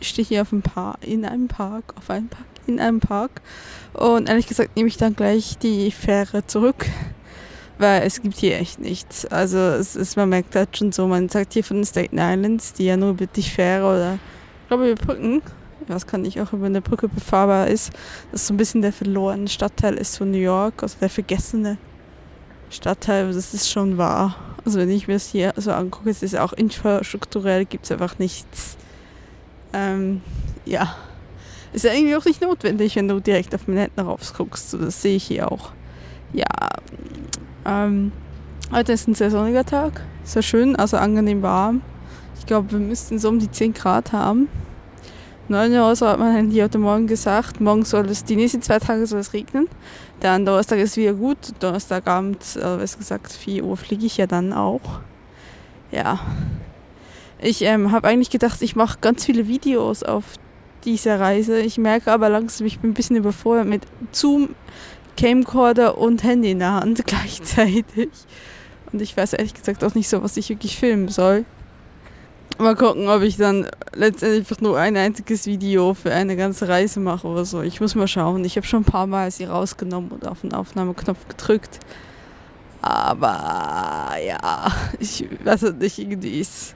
Ich 0.00 0.08
stehe 0.08 0.26
hier 0.26 0.42
auf 0.42 0.52
einem 0.52 0.62
Park, 0.62 0.98
in 1.02 1.24
einem 1.24 1.48
Park, 1.48 1.94
auf 1.96 2.10
einem 2.10 2.28
Park, 2.28 2.46
in 2.66 2.80
einem 2.80 3.00
Park. 3.00 3.42
Und 3.92 4.28
ehrlich 4.28 4.46
gesagt 4.46 4.76
nehme 4.76 4.88
ich 4.88 4.96
dann 4.96 5.16
gleich 5.16 5.58
die 5.58 5.90
Fähre 5.90 6.46
zurück, 6.46 6.86
weil 7.78 8.02
es 8.02 8.22
gibt 8.22 8.36
hier 8.36 8.58
echt 8.58 8.78
nichts. 8.78 9.26
Also 9.26 9.58
es 9.58 9.96
ist, 9.96 10.16
man 10.16 10.28
merkt 10.28 10.54
halt 10.54 10.76
schon 10.76 10.92
so, 10.92 11.06
man 11.06 11.28
sagt 11.28 11.54
hier 11.54 11.64
von 11.64 11.78
den 11.78 11.86
Staten 11.86 12.18
Islands, 12.18 12.72
die 12.72 12.86
ja 12.86 12.96
nur 12.96 13.10
über 13.10 13.26
die 13.26 13.42
Fähre 13.42 13.84
oder, 13.84 14.14
ich 14.62 14.68
glaube 14.68 14.90
über 14.90 15.06
Brücken, 15.06 15.42
was 15.86 16.06
kann 16.06 16.22
nicht 16.22 16.40
auch 16.40 16.52
über 16.52 16.66
eine 16.66 16.80
Brücke 16.80 17.08
befahrbar 17.08 17.68
ist, 17.68 17.92
dass 18.32 18.46
so 18.46 18.54
ein 18.54 18.56
bisschen 18.56 18.82
der 18.82 18.92
verlorene 18.92 19.48
Stadtteil 19.48 19.94
ist 19.94 20.18
von 20.18 20.30
New 20.30 20.38
York, 20.38 20.82
also 20.82 20.96
der 21.00 21.10
vergessene 21.10 21.78
Stadtteil, 22.70 23.32
das 23.32 23.54
ist 23.54 23.70
schon 23.70 23.98
wahr. 23.98 24.36
Also 24.64 24.80
wenn 24.80 24.90
ich 24.90 25.06
mir 25.06 25.14
das 25.14 25.28
hier 25.28 25.54
so 25.56 25.72
angucke, 25.72 26.10
es 26.10 26.22
ist 26.22 26.36
auch 26.36 26.52
infrastrukturell, 26.52 27.64
gibt 27.64 27.84
es 27.84 27.92
einfach 27.92 28.18
nichts. 28.18 28.76
Ähm, 29.72 30.22
ja, 30.64 30.96
ist 31.72 31.84
ja 31.84 31.92
irgendwie 31.92 32.16
auch 32.16 32.24
nicht 32.24 32.40
notwendig, 32.40 32.96
wenn 32.96 33.06
du 33.06 33.20
direkt 33.20 33.54
auf 33.54 33.68
Manhattan 33.68 34.06
raufguckst. 34.06 34.70
So, 34.70 34.78
das 34.78 35.02
sehe 35.02 35.16
ich 35.16 35.24
hier 35.24 35.52
auch. 35.52 35.72
Ja, 36.32 36.46
ähm, 37.64 38.12
heute 38.72 38.92
ist 38.92 39.06
ein 39.06 39.14
sehr 39.14 39.30
sonniger 39.30 39.64
Tag, 39.64 40.02
sehr 40.24 40.42
schön, 40.42 40.74
also 40.74 40.96
angenehm 40.96 41.42
warm. 41.42 41.82
Ich 42.38 42.46
glaube, 42.46 42.72
wir 42.72 42.78
müssten 42.78 43.18
so 43.18 43.28
um 43.28 43.38
die 43.38 43.50
10 43.50 43.74
Grad 43.74 44.12
haben. 44.12 44.48
9 45.48 45.72
Uhr 45.72 45.94
so 45.94 46.08
hat 46.08 46.18
man 46.18 46.50
hier 46.50 46.64
heute 46.64 46.78
Morgen 46.78 47.06
gesagt, 47.06 47.60
morgen 47.60 47.84
soll 47.84 48.06
es, 48.06 48.24
die 48.24 48.34
nächsten 48.34 48.62
zwei 48.62 48.80
Tage 48.80 49.06
soll 49.06 49.20
es 49.20 49.32
regnen. 49.32 49.68
Dann 50.18 50.44
Donnerstag 50.44 50.80
ist 50.80 50.96
wieder 50.96 51.12
gut. 51.12 51.38
Donnerstagabend, 51.60 52.40
äh, 52.56 52.80
was 52.80 52.98
gesagt, 52.98 53.32
4 53.32 53.64
Uhr 53.64 53.76
fliege 53.76 54.06
ich 54.06 54.16
ja 54.16 54.26
dann 54.26 54.52
auch. 54.52 55.00
Ja. 55.92 56.18
Ich 57.38 57.62
ähm, 57.62 57.92
habe 57.92 58.08
eigentlich 58.08 58.30
gedacht, 58.30 58.60
ich 58.62 58.74
mache 58.74 58.98
ganz 59.00 59.24
viele 59.24 59.46
Videos 59.46 60.02
auf 60.02 60.24
dieser 60.84 61.20
Reise. 61.20 61.60
Ich 61.60 61.78
merke 61.78 62.10
aber 62.10 62.28
langsam, 62.28 62.66
ich 62.66 62.80
bin 62.80 62.90
ein 62.90 62.94
bisschen 62.94 63.14
überfordert 63.14 63.66
mit 63.66 63.82
Zoom, 64.10 64.56
Camcorder 65.16 65.96
und 65.96 66.24
Handy 66.24 66.50
in 66.50 66.58
der 66.58 66.72
Hand 66.72 67.04
gleichzeitig. 67.06 68.10
Und 68.92 69.00
ich 69.00 69.16
weiß 69.16 69.34
ehrlich 69.34 69.54
gesagt 69.54 69.84
auch 69.84 69.94
nicht 69.94 70.08
so, 70.08 70.24
was 70.24 70.36
ich 70.36 70.48
wirklich 70.48 70.76
filmen 70.76 71.08
soll. 71.08 71.44
Mal 72.58 72.74
gucken, 72.74 73.08
ob 73.08 73.20
ich 73.22 73.36
dann 73.36 73.66
letztendlich 73.94 74.60
nur 74.60 74.78
ein 74.78 74.96
einziges 74.96 75.46
Video 75.46 75.92
für 75.92 76.10
eine 76.12 76.36
ganze 76.36 76.68
Reise 76.68 77.00
mache 77.00 77.26
oder 77.26 77.44
so. 77.44 77.60
Ich 77.60 77.82
muss 77.82 77.94
mal 77.94 78.08
schauen. 78.08 78.44
Ich 78.44 78.56
habe 78.56 78.66
schon 78.66 78.80
ein 78.80 78.86
paar 78.86 79.06
Mal 79.06 79.30
sie 79.30 79.44
rausgenommen 79.44 80.10
und 80.10 80.26
auf 80.26 80.40
den 80.40 80.54
Aufnahmeknopf 80.54 81.28
gedrückt. 81.28 81.80
Aber 82.80 84.16
ja, 84.26 84.72
ich 84.98 85.26
weiß 85.44 85.62
nicht, 85.72 85.98
irgendwie 85.98 86.40
ist, 86.40 86.74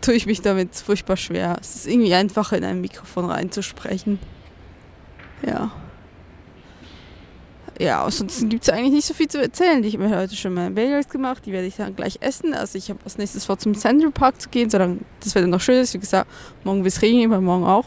tue 0.00 0.14
ich 0.14 0.24
mich 0.24 0.40
damit 0.40 0.74
furchtbar 0.74 1.18
schwer. 1.18 1.58
Es 1.60 1.76
ist 1.76 1.86
irgendwie 1.86 2.14
einfacher, 2.14 2.56
in 2.56 2.64
ein 2.64 2.80
Mikrofon 2.80 3.26
reinzusprechen. 3.26 4.18
Ja 5.46 5.70
ja, 7.80 8.04
ansonsten 8.04 8.50
gibt 8.50 8.64
es 8.64 8.68
eigentlich 8.68 8.92
nicht 8.92 9.06
so 9.06 9.14
viel 9.14 9.28
zu 9.28 9.40
erzählen. 9.40 9.82
Ich 9.82 9.94
habe 9.94 10.06
mir 10.06 10.14
heute 10.14 10.36
schon 10.36 10.52
meine 10.52 10.70
Bagels 10.70 11.08
gemacht, 11.08 11.46
die 11.46 11.52
werde 11.52 11.66
ich 11.66 11.76
dann 11.76 11.96
gleich 11.96 12.18
essen. 12.20 12.52
Also 12.52 12.76
ich 12.76 12.90
habe 12.90 13.00
als 13.04 13.16
nächstes 13.16 13.46
vor, 13.46 13.56
zum 13.58 13.74
Central 13.74 14.10
Park 14.10 14.38
zu 14.38 14.50
gehen, 14.50 14.68
solange 14.68 14.98
das 15.20 15.34
Wetter 15.34 15.46
noch 15.46 15.62
schön. 15.62 15.86
Wie 15.90 15.98
gesagt, 15.98 16.30
morgen 16.62 16.84
wird 16.84 16.92
es 16.92 17.00
regnen, 17.00 17.32
aber 17.32 17.40
morgen 17.40 17.64
auch. 17.64 17.86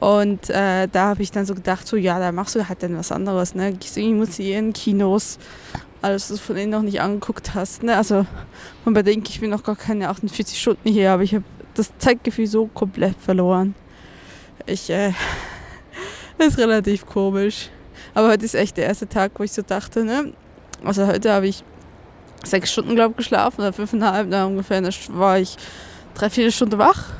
Und 0.00 0.50
äh, 0.50 0.86
da 0.92 1.06
habe 1.06 1.22
ich 1.22 1.30
dann 1.30 1.46
so 1.46 1.54
gedacht, 1.54 1.86
so 1.86 1.96
ja, 1.96 2.18
da 2.18 2.30
machst 2.30 2.56
du 2.56 2.68
halt 2.68 2.82
dann 2.82 2.98
was 2.98 3.10
anderes, 3.10 3.54
ne? 3.54 3.72
Gehst 3.72 3.96
irgendwie 3.96 4.18
Museen, 4.18 4.74
Kinos, 4.74 5.38
alles, 6.02 6.30
was 6.30 6.36
du 6.36 6.42
von 6.42 6.56
denen 6.56 6.72
noch 6.72 6.82
nicht 6.82 7.00
angeguckt 7.00 7.54
hast, 7.54 7.82
ne? 7.84 7.96
Also 7.96 8.26
man 8.84 8.92
bedenkt, 8.92 9.30
ich 9.30 9.40
bin 9.40 9.48
noch 9.48 9.62
gar 9.62 9.76
keine 9.76 10.10
48 10.10 10.60
Stunden 10.60 10.90
hier, 10.90 11.12
aber 11.12 11.22
ich 11.22 11.34
habe 11.34 11.44
das 11.72 11.90
Zeitgefühl 11.96 12.48
so 12.48 12.66
komplett 12.66 13.16
verloren. 13.18 13.74
Ich, 14.66 14.90
äh, 14.90 15.14
ist 16.38 16.58
relativ 16.58 17.06
komisch. 17.06 17.70
Aber 18.16 18.28
heute 18.30 18.46
ist 18.46 18.54
echt 18.54 18.78
der 18.78 18.86
erste 18.86 19.06
Tag, 19.06 19.32
wo 19.34 19.42
ich 19.42 19.52
so 19.52 19.60
dachte, 19.60 20.02
ne? 20.02 20.32
Also 20.82 21.06
heute 21.06 21.30
habe 21.30 21.48
ich 21.48 21.62
sechs 22.44 22.72
Stunden, 22.72 22.94
glaube 22.94 23.10
ich, 23.10 23.18
geschlafen 23.18 23.60
oder 23.60 23.74
fünfeinhalb, 23.74 24.30
da 24.30 24.46
ungefähr. 24.46 24.80
Dann 24.80 24.90
war 25.08 25.38
ich 25.38 25.58
drei, 26.14 26.30
vier 26.30 26.50
Stunden 26.50 26.78
wach. 26.78 27.10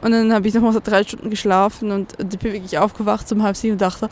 Und 0.00 0.12
dann 0.12 0.32
habe 0.32 0.46
ich 0.46 0.54
nochmal 0.54 0.72
so 0.72 0.78
drei 0.78 1.02
Stunden 1.02 1.30
geschlafen 1.30 1.90
und, 1.90 2.12
ich 2.16 2.38
bin 2.38 2.52
wirklich 2.52 2.78
aufgewacht 2.78 3.32
um 3.32 3.42
halb 3.42 3.56
sieben 3.56 3.72
und 3.72 3.80
dachte, 3.80 4.08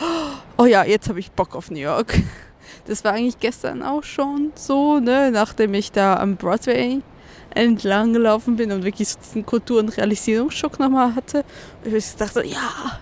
oh 0.58 0.64
ja, 0.64 0.82
jetzt 0.82 1.08
habe 1.08 1.20
ich 1.20 1.30
Bock 1.30 1.54
auf 1.54 1.70
New 1.70 1.78
York. 1.78 2.18
Das 2.88 3.04
war 3.04 3.12
eigentlich 3.12 3.38
gestern 3.38 3.82
auch 3.82 4.02
schon 4.02 4.50
so, 4.56 4.98
ne? 4.98 5.30
nachdem 5.30 5.74
ich 5.74 5.92
da 5.92 6.16
am 6.16 6.34
Broadway 6.34 7.00
entlang 7.50 8.12
gelaufen 8.12 8.56
bin 8.56 8.72
und 8.72 8.82
wirklich 8.82 9.08
so 9.08 9.18
diesen 9.20 9.46
Kultur- 9.46 9.78
und 9.78 9.96
Realisierungsschock 9.96 10.80
nochmal 10.80 11.14
hatte. 11.14 11.44
Und 11.84 11.94
ich 11.94 12.14
dachte, 12.16 12.44
ja, 12.44 12.98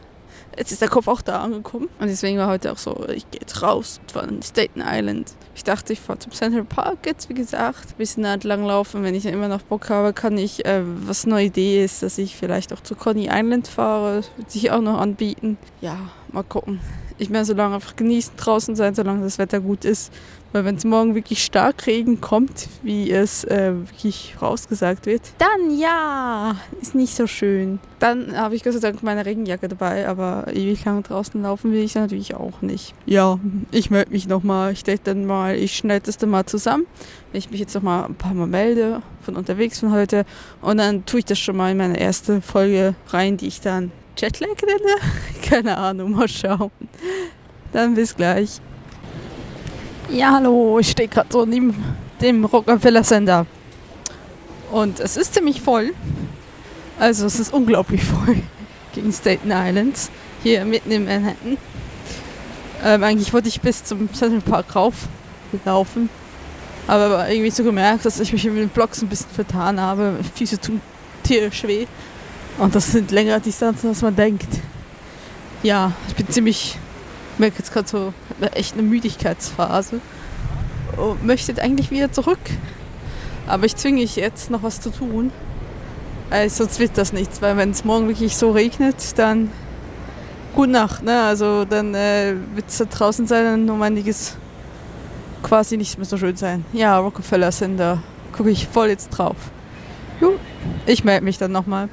jetzt 0.56 0.72
ist 0.72 0.80
der 0.80 0.88
Kopf 0.88 1.08
auch 1.08 1.22
da 1.22 1.40
angekommen. 1.42 1.88
Und 1.98 2.08
deswegen 2.08 2.38
war 2.38 2.48
heute 2.48 2.72
auch 2.72 2.78
so, 2.78 3.06
ich 3.08 3.30
gehe 3.30 3.40
jetzt 3.40 3.62
raus 3.62 4.00
von 4.12 4.42
Staten 4.42 4.82
Island. 4.84 5.34
Ich 5.54 5.64
dachte, 5.64 5.92
ich 5.92 6.00
fahre 6.00 6.18
zum 6.18 6.32
Central 6.32 6.64
Park 6.64 7.06
jetzt, 7.06 7.28
wie 7.28 7.34
gesagt, 7.34 7.90
ein 7.90 7.98
bisschen 7.98 8.24
entlang 8.24 8.64
laufen. 8.64 9.02
Wenn 9.02 9.14
ich 9.14 9.26
immer 9.26 9.48
noch 9.48 9.62
Bock 9.62 9.90
habe, 9.90 10.12
kann 10.12 10.38
ich, 10.38 10.64
äh, 10.64 10.82
was 10.84 11.24
eine 11.24 11.42
Idee 11.42 11.84
ist, 11.84 12.02
dass 12.02 12.18
ich 12.18 12.36
vielleicht 12.36 12.72
auch 12.72 12.80
zu 12.80 12.94
Coney 12.94 13.28
Island 13.30 13.68
fahre. 13.68 14.16
Das 14.16 14.30
wird 14.36 14.50
sich 14.50 14.70
auch 14.70 14.80
noch 14.80 14.98
anbieten. 14.98 15.58
Ja, 15.80 15.96
mal 16.32 16.44
gucken. 16.44 16.80
Ich 17.18 17.30
werde 17.30 17.44
so 17.44 17.54
lange 17.54 17.76
einfach 17.76 17.94
genießen, 17.94 18.34
draußen 18.36 18.74
sein, 18.74 18.94
solange 18.94 19.22
das 19.22 19.38
Wetter 19.38 19.60
gut 19.60 19.84
ist. 19.84 20.12
Weil 20.54 20.64
wenn 20.64 20.76
es 20.76 20.84
morgen 20.84 21.16
wirklich 21.16 21.42
stark 21.42 21.84
Regen 21.88 22.20
kommt, 22.20 22.68
wie 22.84 23.10
es 23.10 23.42
äh, 23.42 23.72
wirklich 23.74 24.36
rausgesagt 24.40 25.04
wird, 25.04 25.22
dann 25.38 25.76
ja, 25.76 26.54
ist 26.80 26.94
nicht 26.94 27.16
so 27.16 27.26
schön. 27.26 27.80
Dann 27.98 28.36
habe 28.36 28.54
ich 28.54 28.62
Gott 28.62 28.74
sei 28.74 28.78
Dank 28.78 29.02
meine 29.02 29.26
Regenjacke 29.26 29.66
dabei, 29.66 30.06
aber 30.06 30.46
ewig 30.52 30.84
lang 30.84 31.02
draußen 31.02 31.42
laufen 31.42 31.72
will 31.72 31.82
ich 31.82 31.96
natürlich 31.96 32.36
auch 32.36 32.62
nicht. 32.62 32.94
Ja, 33.04 33.40
ich 33.72 33.90
melde 33.90 34.12
mich 34.12 34.28
nochmal. 34.28 34.72
Ich 34.72 34.84
denke 34.84 35.00
dann 35.02 35.26
mal, 35.26 35.56
ich 35.56 35.76
schneide 35.76 36.06
das 36.06 36.18
dann 36.18 36.30
mal 36.30 36.46
zusammen. 36.46 36.86
Wenn 37.32 37.40
ich 37.40 37.50
mich 37.50 37.58
jetzt 37.58 37.74
nochmal 37.74 38.04
ein 38.04 38.14
paar 38.14 38.34
Mal 38.34 38.46
melde 38.46 39.02
von 39.22 39.34
unterwegs 39.34 39.80
von 39.80 39.90
heute 39.90 40.24
und 40.62 40.76
dann 40.76 41.04
tue 41.04 41.18
ich 41.18 41.24
das 41.24 41.40
schon 41.40 41.56
mal 41.56 41.72
in 41.72 41.78
meine 41.78 41.98
erste 41.98 42.40
Folge 42.40 42.94
rein, 43.08 43.38
die 43.38 43.48
ich 43.48 43.60
dann 43.60 43.90
Jetlag 44.16 44.62
nenne. 44.64 45.00
Keine 45.42 45.76
Ahnung, 45.78 46.12
mal 46.12 46.28
schauen. 46.28 46.70
Dann 47.72 47.96
bis 47.96 48.14
gleich. 48.14 48.60
Ja, 50.10 50.32
hallo, 50.32 50.78
ich 50.78 50.90
stehe 50.90 51.08
gerade 51.08 51.28
so 51.32 51.46
neben 51.46 51.74
dem 52.20 52.44
Rockefeller 52.44 53.02
Center. 53.02 53.46
Und 54.70 55.00
es 55.00 55.16
ist 55.16 55.34
ziemlich 55.34 55.62
voll. 55.62 55.94
Also 56.98 57.26
es 57.26 57.40
ist 57.40 57.52
unglaublich 57.52 58.04
voll 58.04 58.42
gegen 58.94 59.12
Staten 59.12 59.50
Islands. 59.50 60.10
Hier 60.42 60.64
mitten 60.66 60.90
in 60.90 61.04
Manhattan. 61.04 61.56
Ähm, 62.84 63.02
eigentlich 63.02 63.32
wollte 63.32 63.48
ich 63.48 63.60
bis 63.62 63.82
zum 63.82 64.12
Central 64.12 64.42
Park 64.42 64.76
rauflaufen. 64.76 66.10
Aber 66.86 67.28
irgendwie 67.30 67.50
so 67.50 67.64
gemerkt, 67.64 68.04
dass 68.04 68.20
ich 68.20 68.32
mich 68.32 68.44
mit 68.44 68.56
den 68.56 68.68
Blocks 68.68 69.00
ein 69.00 69.08
bisschen 69.08 69.30
vertan 69.30 69.80
habe. 69.80 70.18
Füße 70.34 70.60
tun 70.60 70.82
tierisch 71.22 71.64
weh. 71.64 71.86
Und 72.58 72.74
das 72.74 72.92
sind 72.92 73.10
längere 73.10 73.40
Distanzen, 73.40 73.88
als 73.88 74.02
man 74.02 74.14
denkt. 74.14 74.48
Ja, 75.62 75.92
ich 76.08 76.14
bin 76.14 76.28
ziemlich, 76.28 76.76
ich 77.32 77.38
merke 77.38 77.58
jetzt 77.58 77.72
gerade 77.72 77.88
so 77.88 78.12
echt 78.40 78.74
eine 78.74 78.82
Müdigkeitsphase. 78.82 80.00
Und 80.96 81.24
möchte 81.24 81.60
eigentlich 81.60 81.90
wieder 81.90 82.12
zurück. 82.12 82.38
Aber 83.46 83.66
ich 83.66 83.76
zwinge 83.76 84.00
mich 84.00 84.16
jetzt 84.16 84.50
noch 84.50 84.62
was 84.62 84.80
zu 84.80 84.90
tun. 84.90 85.32
Weil 86.30 86.48
sonst 86.50 86.78
wird 86.78 86.96
das 86.96 87.12
nichts, 87.12 87.42
weil 87.42 87.56
wenn 87.56 87.70
es 87.70 87.84
morgen 87.84 88.08
wirklich 88.08 88.36
so 88.36 88.50
regnet, 88.50 88.96
dann 89.18 89.50
gute 90.54 90.70
Nacht. 90.70 91.02
Ne? 91.02 91.20
Also 91.22 91.64
dann 91.64 91.94
äh, 91.94 92.34
wird 92.54 92.68
es 92.68 92.78
da 92.78 92.86
draußen 92.86 93.26
sein 93.26 93.54
und 93.54 93.70
um 93.70 93.82
einiges 93.82 94.36
quasi 95.42 95.76
nicht 95.76 95.98
mehr 95.98 96.06
so 96.06 96.16
schön 96.16 96.36
sein. 96.36 96.64
Ja, 96.72 96.98
Rockefeller 96.98 97.50
Center, 97.50 98.02
gucke 98.32 98.50
ich 98.50 98.66
voll 98.66 98.88
jetzt 98.88 99.10
drauf. 99.10 99.36
Jo, 100.20 100.38
ich 100.86 101.04
melde 101.04 101.24
mich 101.24 101.38
dann 101.38 101.52
nochmal. 101.52 101.88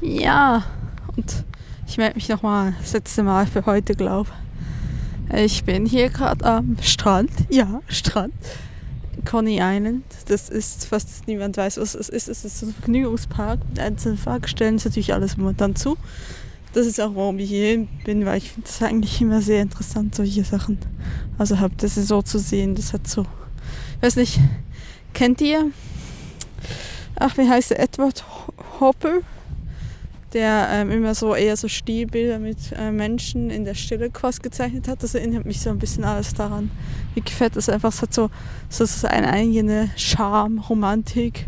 Ja, 0.00 0.64
und 1.16 1.44
ich 1.86 1.98
melde 1.98 2.16
mich 2.16 2.28
nochmal 2.28 2.74
das 2.80 2.92
letzte 2.92 3.22
Mal 3.22 3.46
für 3.46 3.66
heute, 3.66 3.94
glaube 3.94 4.30
ich. 5.34 5.64
bin 5.64 5.86
hier 5.86 6.10
gerade 6.10 6.44
am 6.44 6.76
Strand. 6.80 7.30
Ja, 7.50 7.80
Strand. 7.88 8.34
Coney 9.24 9.58
Island. 9.60 10.04
Das 10.28 10.48
ist, 10.48 10.86
fast 10.86 11.26
niemand 11.26 11.56
weiß, 11.56 11.78
was 11.78 11.94
es 11.94 12.08
ist. 12.08 12.28
Es 12.28 12.44
ist 12.44 12.62
ein 12.62 12.74
Vergnügungspark 12.74 13.60
mit 13.68 13.78
einzelnen 13.78 14.18
Fahrgestellen. 14.18 14.76
Ist 14.76 14.84
natürlich 14.84 15.14
alles 15.14 15.36
momentan 15.36 15.76
zu. 15.76 15.96
Das 16.72 16.86
ist 16.86 17.00
auch, 17.00 17.14
warum 17.14 17.38
ich 17.38 17.48
hier 17.48 17.86
bin, 18.04 18.26
weil 18.26 18.38
ich 18.38 18.50
finde 18.50 18.68
das 18.68 18.82
eigentlich 18.82 19.20
immer 19.20 19.40
sehr 19.40 19.62
interessant, 19.62 20.14
solche 20.14 20.44
Sachen. 20.44 20.78
Also 21.38 21.60
habt 21.60 21.82
das 21.82 21.94
so 21.94 22.22
zu 22.22 22.38
sehen. 22.38 22.74
Das 22.74 22.92
hat 22.92 23.06
so, 23.06 23.22
ich 23.96 24.02
weiß 24.02 24.16
nicht, 24.16 24.40
kennt 25.12 25.40
ihr? 25.40 25.70
Ach, 27.16 27.36
wie 27.38 27.48
heißt 27.48 27.70
der? 27.70 27.80
Edward 27.80 28.24
Hopper? 28.80 29.20
Der 30.34 30.68
ähm, 30.70 30.90
immer 30.90 31.14
so 31.14 31.34
eher 31.34 31.56
so 31.56 31.68
Stilbilder 31.68 32.38
mit 32.38 32.58
äh, 32.76 32.90
Menschen 32.90 33.50
in 33.50 33.64
der 33.64 33.74
Stille 33.74 34.10
quasi 34.10 34.42
gezeichnet 34.42 34.88
hat. 34.88 35.02
Das 35.02 35.14
erinnert 35.14 35.46
mich 35.46 35.60
so 35.60 35.70
ein 35.70 35.78
bisschen 35.78 36.04
alles 36.04 36.34
daran. 36.34 36.70
Mir 37.14 37.22
gefällt 37.22 37.56
das 37.56 37.68
einfach, 37.68 37.90
es 37.90 38.02
hat 38.02 38.12
so, 38.12 38.30
so, 38.68 38.84
so 38.84 39.06
eine 39.06 39.30
eigene 39.30 39.90
Charme, 39.96 40.58
Romantik. 40.58 41.46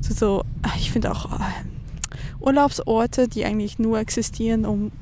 So, 0.00 0.14
so 0.14 0.44
ich 0.76 0.90
finde 0.90 1.10
auch 1.10 1.30
äh, 1.32 1.42
Urlaubsorte, 2.40 3.28
die 3.28 3.44
eigentlich 3.44 3.78
nur 3.78 3.98
existieren, 3.98 4.64
um, 4.64 4.92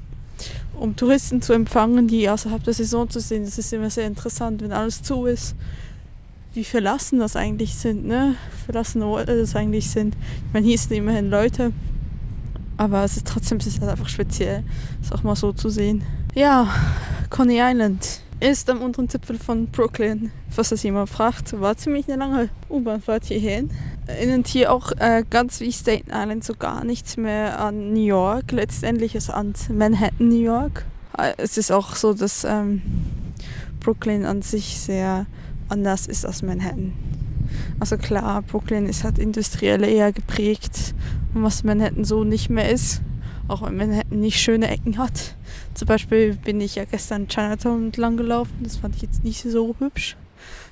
um 0.75 0.97
Touristen 0.97 1.43
zu 1.43 1.53
empfangen, 1.53 2.09
die 2.09 2.29
außerhalb 2.29 2.65
der 2.65 2.75
Saison 2.75 3.09
zu 3.09 3.21
sehen. 3.21 3.45
Das 3.45 3.59
ist 3.59 3.73
immer 3.73 3.91
sehr 3.91 4.07
interessant, 4.07 4.63
wenn 4.63 4.73
alles 4.73 5.03
zu 5.03 5.27
ist 5.27 5.55
wie 6.55 6.65
verlassen 6.65 7.21
das 7.21 7.37
eigentlich 7.37 7.75
sind, 7.77 8.05
ne? 8.05 8.35
Verlassene 8.65 9.07
Orte 9.07 9.39
das 9.39 9.55
eigentlich 9.55 9.91
sind. 9.91 10.17
Ich 10.17 10.53
meine, 10.53 10.67
hier 10.67 10.77
sind 10.77 10.93
immerhin 10.93 11.31
Leute, 11.31 11.73
aber 12.79 13.05
es 13.05 13.17
ist 13.19 13.27
trotzdem 13.27 13.59
es 13.59 13.67
ist 13.67 13.81
halt 13.81 13.91
einfach 13.91 14.09
speziell, 14.09 14.65
es 15.03 15.13
auch 15.13 15.23
mal 15.23 15.37
so 15.37 15.53
zu 15.53 15.69
sehen. 15.69 16.03
Ja, 16.35 16.69
Coney 17.29 17.59
Island 17.61 18.23
ist 18.41 18.71
am 18.71 18.81
unteren 18.81 19.09
Zipfel 19.09 19.37
von 19.37 19.67
Brooklyn. 19.67 20.31
Was 20.55 20.69
das 20.69 20.83
jemand 20.85 21.11
fragt, 21.11 21.61
war 21.61 21.77
ziemlich 21.77 22.09
eine 22.09 22.17
lange 22.17 22.49
U-Bahnfahrt 22.71 23.25
hierhin. 23.25 23.71
Erinnert 24.07 24.47
hier 24.47 24.73
auch 24.73 24.93
äh, 24.99 25.25
ganz 25.29 25.61
wie 25.61 25.73
Staten 25.73 26.11
Island 26.13 26.45
so 26.45 26.55
gar 26.55 26.85
nichts 26.85 27.17
mehr 27.17 27.61
an 27.61 27.93
New 27.93 28.05
York. 28.05 28.53
Letztendlich 28.53 29.15
ist 29.15 29.31
an 29.31 29.55
Manhattan, 29.71 30.29
New 30.29 30.41
York. 30.41 30.85
Äh, 31.19 31.33
es 31.39 31.59
ist 31.59 31.73
auch 31.73 31.97
so, 31.97 32.15
dass 32.15 32.45
ähm, 32.45 32.81
Brooklyn 33.81 34.25
an 34.25 34.43
sich 34.43 34.79
sehr 34.79 35.27
anders 35.69 36.07
ist 36.07 36.25
als 36.25 36.43
Manhattan. 36.43 36.93
Also 37.81 37.97
klar, 37.97 38.43
Brooklyn 38.43 38.87
ist 38.87 39.05
halt 39.05 39.19
industriell 39.19 39.83
eher 39.85 40.13
geprägt, 40.13 40.95
was 41.35 41.65
Manhattan 41.65 42.05
so 42.05 42.25
nicht 42.25 42.51
mehr 42.51 42.71
ist. 42.71 43.03
Auch 43.49 43.63
wenn 43.63 43.77
Manhattan 43.77 44.21
nicht 44.21 44.41
schöne 44.41 44.69
Ecken 44.69 44.99
hat. 44.99 45.37
Zum 45.75 45.87
Beispiel 45.87 46.35
bin 46.35 46.61
ich 46.61 46.75
ja 46.75 46.85
gestern 46.85 47.29
Chinatown 47.29 47.87
entlang 47.87 48.17
gelaufen. 48.17 48.55
Das 48.63 48.77
fand 48.77 48.97
ich 48.97 49.03
jetzt 49.03 49.25
nicht 49.25 49.43
so 49.43 49.75
hübsch. 49.79 50.17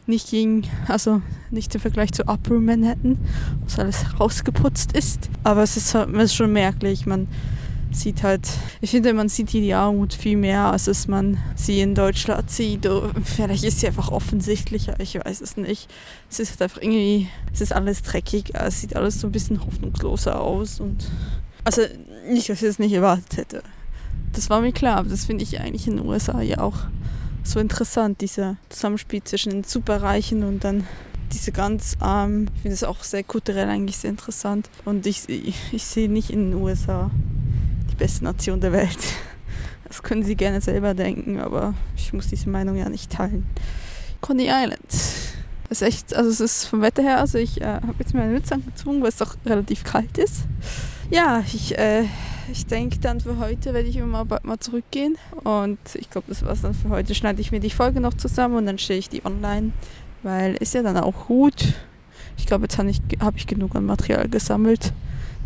Nicht 0.06 0.30
gegen, 0.30 0.62
also 0.86 1.22
nicht 1.50 1.74
im 1.74 1.80
Vergleich 1.80 2.12
zu 2.12 2.22
Upper 2.24 2.60
Manhattan, 2.60 3.18
wo 3.66 3.80
alles 3.80 4.04
rausgeputzt 4.20 4.92
ist. 4.92 5.30
Aber 5.42 5.62
es 5.62 5.76
ist, 5.76 5.94
halt, 5.94 6.14
ist 6.14 6.34
schon 6.34 6.52
merklich. 6.52 7.06
Man 7.06 7.28
sieht 7.90 8.22
halt, 8.22 8.48
ich 8.80 8.90
finde, 8.90 9.12
man 9.14 9.28
sieht 9.28 9.50
hier 9.50 9.60
die 9.60 9.74
Armut 9.74 10.12
viel 10.14 10.36
mehr, 10.36 10.72
als 10.72 10.86
es 10.86 11.08
man 11.08 11.38
sie 11.54 11.80
in 11.80 11.94
Deutschland 11.94 12.50
sieht. 12.50 12.88
Vielleicht 13.24 13.64
ist 13.64 13.80
sie 13.80 13.86
einfach 13.86 14.10
offensichtlicher, 14.10 14.98
ich 15.00 15.14
weiß 15.14 15.40
es 15.40 15.56
nicht. 15.56 15.88
Es 16.30 16.40
ist 16.40 16.50
halt 16.50 16.62
einfach 16.62 16.82
irgendwie, 16.82 17.28
es 17.52 17.60
ist 17.60 17.72
alles 17.72 18.02
dreckig, 18.02 18.54
es 18.54 18.80
sieht 18.80 18.96
alles 18.96 19.20
so 19.20 19.28
ein 19.28 19.32
bisschen 19.32 19.64
hoffnungsloser 19.64 20.40
aus. 20.40 20.80
Und 20.80 21.06
also 21.64 21.82
nicht, 22.28 22.48
dass 22.48 22.62
ich 22.62 22.68
es 22.68 22.78
nicht 22.78 22.92
erwartet 22.92 23.36
hätte. 23.36 23.62
Das 24.32 24.50
war 24.50 24.60
mir 24.60 24.72
klar, 24.72 24.98
aber 24.98 25.08
das 25.08 25.24
finde 25.24 25.44
ich 25.44 25.60
eigentlich 25.60 25.86
in 25.86 25.96
den 25.96 26.06
USA 26.06 26.42
ja 26.42 26.58
auch 26.58 26.78
so 27.42 27.60
interessant, 27.60 28.20
dieser 28.20 28.56
Zusammenspiel 28.68 29.22
zwischen 29.22 29.50
den 29.50 29.64
Superreichen 29.64 30.42
und 30.42 30.64
dann 30.64 30.86
diese 31.32 31.52
ganz 31.52 31.96
armen. 32.00 32.50
Ich 32.56 32.62
finde 32.62 32.74
es 32.74 32.84
auch 32.84 33.02
sehr 33.02 33.24
kulturell 33.24 33.68
eigentlich 33.68 33.96
sehr 33.96 34.10
interessant. 34.10 34.68
Und 34.84 35.06
ich, 35.06 35.28
ich, 35.28 35.56
ich 35.72 35.84
sehe 35.84 36.08
nicht 36.08 36.30
in 36.30 36.50
den 36.50 36.60
USA 36.60 37.10
beste 37.96 38.24
Nation 38.24 38.60
der 38.60 38.72
Welt. 38.72 38.98
Das 39.88 40.02
können 40.02 40.24
Sie 40.24 40.34
gerne 40.34 40.60
selber 40.60 40.94
denken, 40.94 41.38
aber 41.38 41.72
ich 41.96 42.12
muss 42.12 42.26
diese 42.26 42.50
Meinung 42.50 42.74
ja 42.74 42.88
nicht 42.88 43.08
teilen. 43.08 43.46
Coney 44.20 44.48
Island. 44.50 44.80
Das 45.68 45.80
ist 45.80 45.82
echt, 45.82 46.14
also 46.14 46.28
es 46.28 46.40
ist 46.40 46.64
vom 46.64 46.82
Wetter 46.82 47.04
her, 47.04 47.20
also 47.20 47.38
ich 47.38 47.60
äh, 47.60 47.66
habe 47.66 47.94
jetzt 48.00 48.12
meine 48.12 48.32
Mütze 48.32 48.54
angezogen, 48.54 49.00
weil 49.00 49.10
es 49.10 49.16
doch 49.16 49.36
relativ 49.46 49.84
kalt 49.84 50.18
ist. 50.18 50.42
Ja, 51.10 51.44
ich, 51.46 51.78
äh, 51.78 52.04
ich 52.50 52.66
denke 52.66 52.98
dann 52.98 53.20
für 53.20 53.38
heute 53.38 53.74
werde 53.74 53.88
ich 53.88 53.96
immer 53.96 54.24
bald 54.24 54.44
mal 54.44 54.58
zurückgehen. 54.58 55.16
Und 55.44 55.78
ich 55.94 56.10
glaube, 56.10 56.26
das 56.28 56.44
war's 56.44 56.62
dann 56.62 56.74
für 56.74 56.88
heute. 56.88 57.14
Schneide 57.14 57.40
ich 57.40 57.52
mir 57.52 57.60
die 57.60 57.70
Folge 57.70 58.00
noch 58.00 58.14
zusammen 58.14 58.56
und 58.56 58.66
dann 58.66 58.78
stelle 58.78 58.98
ich 58.98 59.08
die 59.08 59.24
online, 59.24 59.72
weil 60.22 60.56
ist 60.56 60.74
ja 60.74 60.82
dann 60.82 60.96
auch 60.96 61.26
gut. 61.26 61.74
Ich 62.36 62.46
glaube, 62.46 62.64
jetzt 62.64 62.78
habe 62.78 62.90
ich, 62.90 63.00
hab 63.20 63.36
ich 63.36 63.46
genug 63.46 63.74
an 63.74 63.86
Material 63.86 64.28
gesammelt, 64.28 64.92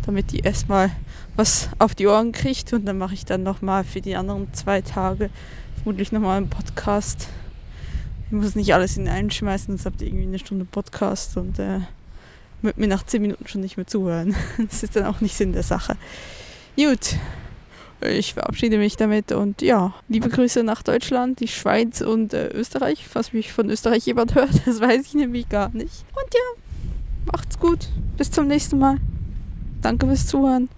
damit 0.05 0.31
die 0.31 0.39
erstmal 0.39 0.91
was 1.35 1.69
auf 1.79 1.95
die 1.95 2.07
Ohren 2.07 2.31
kriegt 2.31 2.73
und 2.73 2.85
dann 2.85 2.97
mache 2.97 3.13
ich 3.13 3.25
dann 3.25 3.43
nochmal 3.43 3.83
für 3.83 4.01
die 4.01 4.15
anderen 4.15 4.53
zwei 4.53 4.81
Tage 4.81 5.29
vermutlich 5.75 6.11
nochmal 6.11 6.37
einen 6.37 6.49
Podcast. 6.49 7.27
Ich 8.27 8.31
muss 8.31 8.55
nicht 8.55 8.73
alles 8.73 8.97
in 8.97 9.07
einschmeißen, 9.07 9.67
sonst 9.67 9.85
habt 9.85 10.01
ihr 10.01 10.07
irgendwie 10.07 10.27
eine 10.27 10.39
Stunde 10.39 10.65
Podcast 10.65 11.37
und 11.37 11.59
äh, 11.59 11.79
wird 12.61 12.77
mir 12.77 12.87
nach 12.87 13.05
zehn 13.05 13.21
Minuten 13.21 13.47
schon 13.47 13.61
nicht 13.61 13.77
mehr 13.77 13.87
zuhören. 13.87 14.35
Das 14.57 14.83
ist 14.83 14.95
dann 14.95 15.05
auch 15.05 15.21
nicht 15.21 15.35
Sinn 15.35 15.53
der 15.53 15.63
Sache. 15.63 15.97
Gut, 16.77 17.17
ich 18.01 18.33
verabschiede 18.33 18.77
mich 18.77 18.95
damit 18.95 19.31
und 19.31 19.61
ja, 19.61 19.93
liebe 20.07 20.29
Grüße 20.29 20.63
nach 20.63 20.81
Deutschland, 20.81 21.39
die 21.39 21.47
Schweiz 21.47 22.01
und 22.01 22.33
äh, 22.33 22.47
Österreich. 22.47 23.07
Falls 23.07 23.33
mich 23.33 23.51
von 23.51 23.69
Österreich 23.69 24.05
jemand 24.05 24.35
hört, 24.35 24.51
das 24.65 24.79
weiß 24.79 25.05
ich 25.05 25.13
nämlich 25.13 25.49
gar 25.49 25.69
nicht. 25.69 26.05
Und 26.13 26.33
ja, 26.33 27.31
macht's 27.31 27.59
gut. 27.59 27.89
Bis 28.17 28.31
zum 28.31 28.47
nächsten 28.47 28.79
Mal. 28.79 28.97
Danke 29.81 30.05
fürs 30.07 30.27
Zuhören. 30.27 30.69